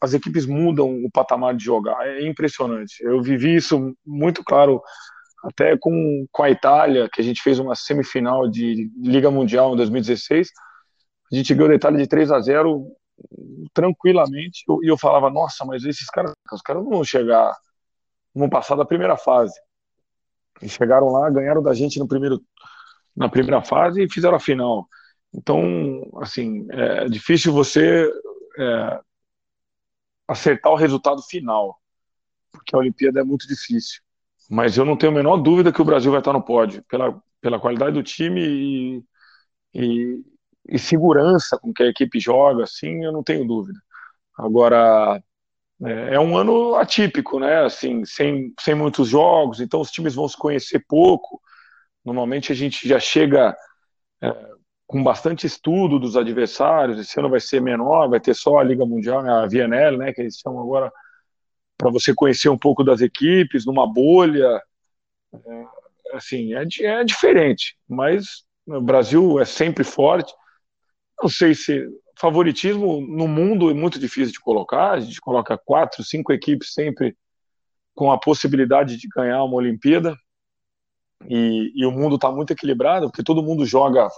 as 0.01 0.13
equipes 0.13 0.45
mudam 0.45 1.03
o 1.03 1.11
patamar 1.11 1.55
de 1.55 1.63
jogar. 1.63 2.07
É 2.07 2.25
impressionante. 2.25 3.01
Eu 3.01 3.21
vivi 3.21 3.55
isso 3.55 3.95
muito 4.05 4.43
claro 4.43 4.81
até 5.43 5.77
com, 5.77 6.25
com 6.31 6.43
a 6.43 6.49
Itália, 6.49 7.09
que 7.11 7.21
a 7.21 7.23
gente 7.23 7.41
fez 7.41 7.59
uma 7.59 7.75
semifinal 7.75 8.49
de 8.49 8.89
Liga 8.97 9.31
Mundial 9.31 9.73
em 9.73 9.77
2016. 9.77 10.49
A 11.31 11.35
gente 11.35 11.53
ganhou 11.53 11.69
detalhe 11.69 11.97
de 11.97 12.07
3 12.07 12.31
a 12.31 12.39
0 12.39 12.85
tranquilamente. 13.73 14.63
E 14.67 14.71
eu, 14.71 14.79
eu 14.83 14.97
falava, 14.97 15.29
nossa, 15.29 15.65
mas 15.65 15.83
esses 15.85 16.07
caras, 16.07 16.33
os 16.51 16.61
caras 16.61 16.83
não 16.83 16.89
vão 16.89 17.03
chegar, 17.03 17.55
não 18.33 18.41
vão 18.41 18.49
passar 18.49 18.75
da 18.75 18.85
primeira 18.85 19.17
fase. 19.17 19.53
E 20.61 20.67
chegaram 20.67 21.09
lá, 21.09 21.29
ganharam 21.29 21.61
da 21.61 21.73
gente 21.73 21.99
no 21.99 22.07
primeiro, 22.07 22.41
na 23.15 23.29
primeira 23.29 23.61
fase 23.61 24.03
e 24.03 24.11
fizeram 24.11 24.35
a 24.35 24.39
final. 24.39 24.87
Então, 25.33 26.09
assim, 26.21 26.67
é 26.71 27.05
difícil 27.05 27.53
você 27.53 28.11
é, 28.57 28.99
acertar 30.29 30.71
o 30.71 30.75
resultado 30.75 31.21
final, 31.23 31.79
porque 32.51 32.75
a 32.75 32.79
Olimpíada 32.79 33.19
é 33.19 33.23
muito 33.23 33.47
difícil. 33.47 34.01
Mas 34.49 34.77
eu 34.77 34.85
não 34.85 34.97
tenho 34.97 35.11
a 35.11 35.15
menor 35.15 35.37
dúvida 35.37 35.71
que 35.71 35.81
o 35.81 35.85
Brasil 35.85 36.11
vai 36.11 36.21
estar 36.21 36.33
no 36.33 36.43
pódio, 36.43 36.83
pela, 36.89 37.21
pela 37.41 37.59
qualidade 37.59 37.93
do 37.93 38.03
time 38.03 38.41
e, 38.41 39.03
e, 39.73 40.23
e 40.67 40.79
segurança 40.79 41.57
com 41.57 41.73
que 41.73 41.83
a 41.83 41.87
equipe 41.87 42.19
joga, 42.19 42.63
assim, 42.63 43.03
eu 43.03 43.11
não 43.11 43.23
tenho 43.23 43.45
dúvida. 43.45 43.79
Agora, 44.37 45.21
é, 45.83 46.15
é, 46.15 46.19
um 46.19 46.37
ano 46.37 46.75
atípico, 46.75 47.39
né? 47.39 47.63
Assim, 47.65 48.03
sem, 48.05 48.53
sem 48.59 48.75
muitos 48.75 49.07
jogos, 49.09 49.61
então 49.61 49.81
os 49.81 49.91
times 49.91 50.15
vão 50.15 50.27
se 50.27 50.37
conhecer 50.37 50.83
pouco. 50.87 51.41
Normalmente 52.03 52.51
a 52.51 52.55
gente 52.55 52.87
já 52.87 52.99
chega 52.99 53.55
é, 54.21 54.51
com 54.89 55.03
bastante 55.03 55.45
estudo 55.45 55.99
dos 55.99 56.17
adversários. 56.17 56.97
Esse 56.97 57.19
ano 57.19 57.29
vai 57.29 57.39
ser 57.39 57.61
menor, 57.61 58.09
vai 58.09 58.19
ter 58.19 58.33
só 58.33 58.57
a 58.57 58.63
Liga 58.63 58.83
Mundial, 58.87 59.19
a 59.19 59.45
VNL, 59.45 59.97
né, 59.97 60.11
que 60.11 60.19
eles 60.19 60.39
chamam 60.39 60.63
agora, 60.63 60.91
para 61.77 61.91
você 61.91 62.11
conhecer 62.11 62.49
um 62.49 62.57
pouco 62.57 62.83
das 62.83 62.99
equipes, 62.99 63.67
numa 63.67 63.85
bolha. 63.85 64.59
É, 65.31 65.65
assim, 66.15 66.55
é, 66.55 66.65
é 66.81 67.03
diferente, 67.03 67.77
mas 67.87 68.43
o 68.65 68.81
Brasil 68.81 69.39
é 69.39 69.45
sempre 69.45 69.83
forte. 69.83 70.33
Não 71.21 71.29
sei 71.29 71.53
se 71.53 71.87
favoritismo 72.19 72.99
no 72.99 73.27
mundo 73.27 73.69
é 73.69 73.75
muito 73.75 73.99
difícil 73.99 74.33
de 74.33 74.39
colocar. 74.39 74.93
A 74.93 74.99
gente 74.99 75.21
coloca 75.21 75.55
quatro, 75.55 76.03
cinco 76.03 76.33
equipes 76.33 76.73
sempre 76.73 77.15
com 77.93 78.11
a 78.11 78.19
possibilidade 78.19 78.97
de 78.97 79.07
ganhar 79.07 79.43
uma 79.43 79.55
Olimpíada. 79.55 80.17
E, 81.29 81.71
e 81.75 81.85
o 81.85 81.91
mundo 81.91 82.15
está 82.15 82.31
muito 82.31 82.53
equilibrado, 82.53 83.05
porque 83.11 83.23
todo 83.23 83.43
mundo 83.43 83.67
joga 83.67 84.09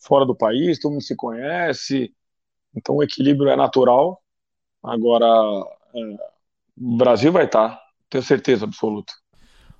fora 0.00 0.24
do 0.24 0.34
país, 0.34 0.78
todo 0.78 0.92
mundo 0.92 1.02
se 1.02 1.14
conhece, 1.14 2.12
então 2.74 2.96
o 2.96 3.02
equilíbrio 3.02 3.50
é 3.50 3.56
natural. 3.56 4.20
Agora, 4.82 5.26
é, 5.94 6.00
o 6.80 6.96
Brasil 6.96 7.30
vai 7.30 7.44
estar, 7.44 7.78
tenho 8.08 8.24
certeza 8.24 8.64
absoluta. 8.64 9.12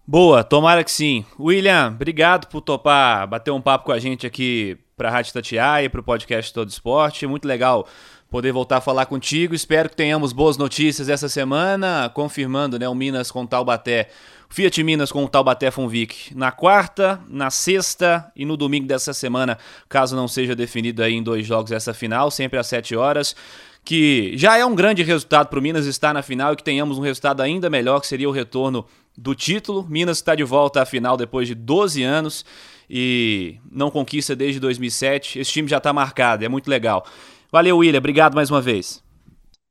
Boa, 0.06 0.42
tomara 0.42 0.82
que 0.82 0.90
sim. 0.90 1.24
William, 1.38 1.92
obrigado 1.94 2.48
por 2.48 2.60
topar 2.60 3.26
bater 3.28 3.50
um 3.50 3.60
papo 3.60 3.86
com 3.86 3.92
a 3.92 3.98
gente 3.98 4.26
aqui 4.26 4.76
para 4.96 5.08
a 5.08 5.12
Rádio 5.12 5.32
Tatiaia 5.32 5.84
e 5.84 5.88
para 5.88 6.00
o 6.00 6.04
podcast 6.04 6.52
Todo 6.52 6.68
Esporte. 6.68 7.26
Muito 7.26 7.46
legal 7.46 7.86
poder 8.28 8.52
voltar 8.52 8.78
a 8.78 8.80
falar 8.80 9.06
contigo. 9.06 9.54
Espero 9.54 9.88
que 9.88 9.96
tenhamos 9.96 10.32
boas 10.32 10.56
notícias 10.56 11.08
essa 11.08 11.28
semana, 11.28 12.10
confirmando 12.12 12.78
né, 12.78 12.88
o 12.88 12.94
Minas 12.94 13.30
com 13.30 13.46
Taubaté 13.46 14.08
Fiat 14.52 14.82
Minas 14.82 15.12
com 15.12 15.24
o 15.24 15.28
Taubaté 15.28 15.70
Funvic 15.70 16.34
na 16.34 16.50
quarta, 16.50 17.20
na 17.28 17.50
sexta 17.50 18.30
e 18.34 18.44
no 18.44 18.56
domingo 18.56 18.84
dessa 18.84 19.14
semana, 19.14 19.56
caso 19.88 20.16
não 20.16 20.26
seja 20.26 20.56
definido 20.56 21.04
aí 21.04 21.14
em 21.14 21.22
dois 21.22 21.46
jogos 21.46 21.70
essa 21.70 21.94
final, 21.94 22.32
sempre 22.32 22.58
às 22.58 22.66
7 22.66 22.96
horas. 22.96 23.36
Que 23.84 24.36
já 24.36 24.58
é 24.58 24.66
um 24.66 24.74
grande 24.74 25.04
resultado 25.04 25.46
para 25.46 25.58
o 25.58 25.62
Minas 25.62 25.86
estar 25.86 26.12
na 26.12 26.20
final 26.20 26.52
e 26.52 26.56
que 26.56 26.64
tenhamos 26.64 26.98
um 26.98 27.00
resultado 27.00 27.40
ainda 27.40 27.70
melhor, 27.70 28.00
que 28.00 28.08
seria 28.08 28.28
o 28.28 28.32
retorno 28.32 28.84
do 29.16 29.34
título. 29.34 29.86
Minas 29.88 30.18
está 30.18 30.34
de 30.34 30.44
volta 30.44 30.82
à 30.82 30.84
final 30.84 31.16
depois 31.16 31.46
de 31.46 31.54
12 31.54 32.02
anos 32.02 32.44
e 32.90 33.56
não 33.70 33.88
conquista 33.88 34.34
desde 34.34 34.58
2007. 34.58 35.38
Esse 35.38 35.52
time 35.52 35.68
já 35.68 35.78
está 35.78 35.92
marcado, 35.92 36.44
é 36.44 36.48
muito 36.48 36.68
legal. 36.68 37.06
Valeu, 37.52 37.78
William. 37.78 37.98
Obrigado 37.98 38.34
mais 38.34 38.50
uma 38.50 38.60
vez. 38.60 39.02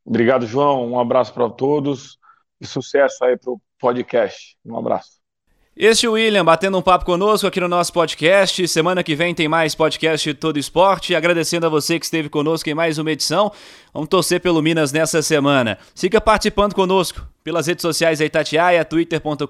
Obrigado, 0.05 0.47
João. 0.47 0.89
Um 0.89 0.99
abraço 0.99 1.33
para 1.33 1.49
todos 1.49 2.17
e 2.59 2.65
sucesso 2.65 3.23
aí 3.25 3.37
para 3.37 3.51
o 3.51 3.61
podcast. 3.79 4.55
Um 4.65 4.77
abraço. 4.77 5.19
Este 5.81 6.05
é 6.05 6.09
o 6.09 6.11
William 6.11 6.43
batendo 6.43 6.77
um 6.77 6.81
papo 6.81 7.05
conosco 7.05 7.47
aqui 7.47 7.57
no 7.61 7.69
nosso 7.69 7.93
podcast. 7.93 8.67
Semana 8.67 9.01
que 9.01 9.15
vem 9.15 9.33
tem 9.33 9.47
mais 9.47 9.73
podcast 9.73 10.33
Todo 10.33 10.59
Esporte. 10.59 11.15
Agradecendo 11.15 11.65
a 11.65 11.69
você 11.69 11.97
que 11.97 12.03
esteve 12.03 12.27
conosco 12.27 12.69
em 12.69 12.73
mais 12.73 12.97
uma 12.97 13.09
edição. 13.09 13.49
Vamos 13.93 14.09
torcer 14.09 14.41
pelo 14.41 14.61
Minas 14.61 14.91
nessa 14.91 15.21
semana. 15.21 15.77
Siga 15.95 16.19
participando 16.19 16.75
conosco 16.75 17.25
pelas 17.45 17.67
redes 17.67 17.81
sociais 17.81 18.19
da 18.19 18.25
Itatiaia, 18.25 18.83
twitter.com.br 18.83 19.45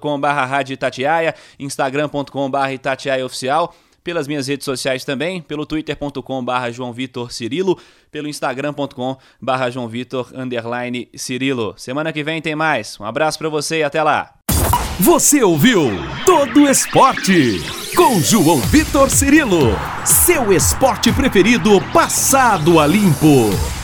instagram.com.br 1.58 2.70
Itatiaia 2.72 3.26
Oficial 3.26 3.74
pelas 4.02 4.26
minhas 4.26 4.46
redes 4.46 4.64
sociais 4.64 5.04
também, 5.04 5.40
pelo 5.40 5.66
twitter.com/barra 5.66 6.70
João 6.70 6.92
Vitor 6.92 7.32
Cirilo, 7.32 7.78
pelo 8.10 8.28
instagram.com/barra 8.28 9.70
João 9.70 9.88
Vitor 9.88 10.30
underline 10.34 11.08
Cirilo. 11.14 11.74
Semana 11.76 12.12
que 12.12 12.22
vem 12.24 12.40
tem 12.40 12.54
mais. 12.54 12.98
Um 12.98 13.04
abraço 13.04 13.38
para 13.38 13.48
você 13.48 13.78
e 13.78 13.82
até 13.82 14.02
lá. 14.02 14.34
Você 15.00 15.42
ouviu 15.42 15.90
Todo 16.26 16.68
Esporte 16.68 17.62
com 17.96 18.20
João 18.20 18.58
Vitor 18.58 19.08
Cirilo, 19.08 19.76
seu 20.04 20.52
esporte 20.52 21.10
preferido 21.12 21.80
passado 21.92 22.78
a 22.78 22.86
limpo. 22.86 23.79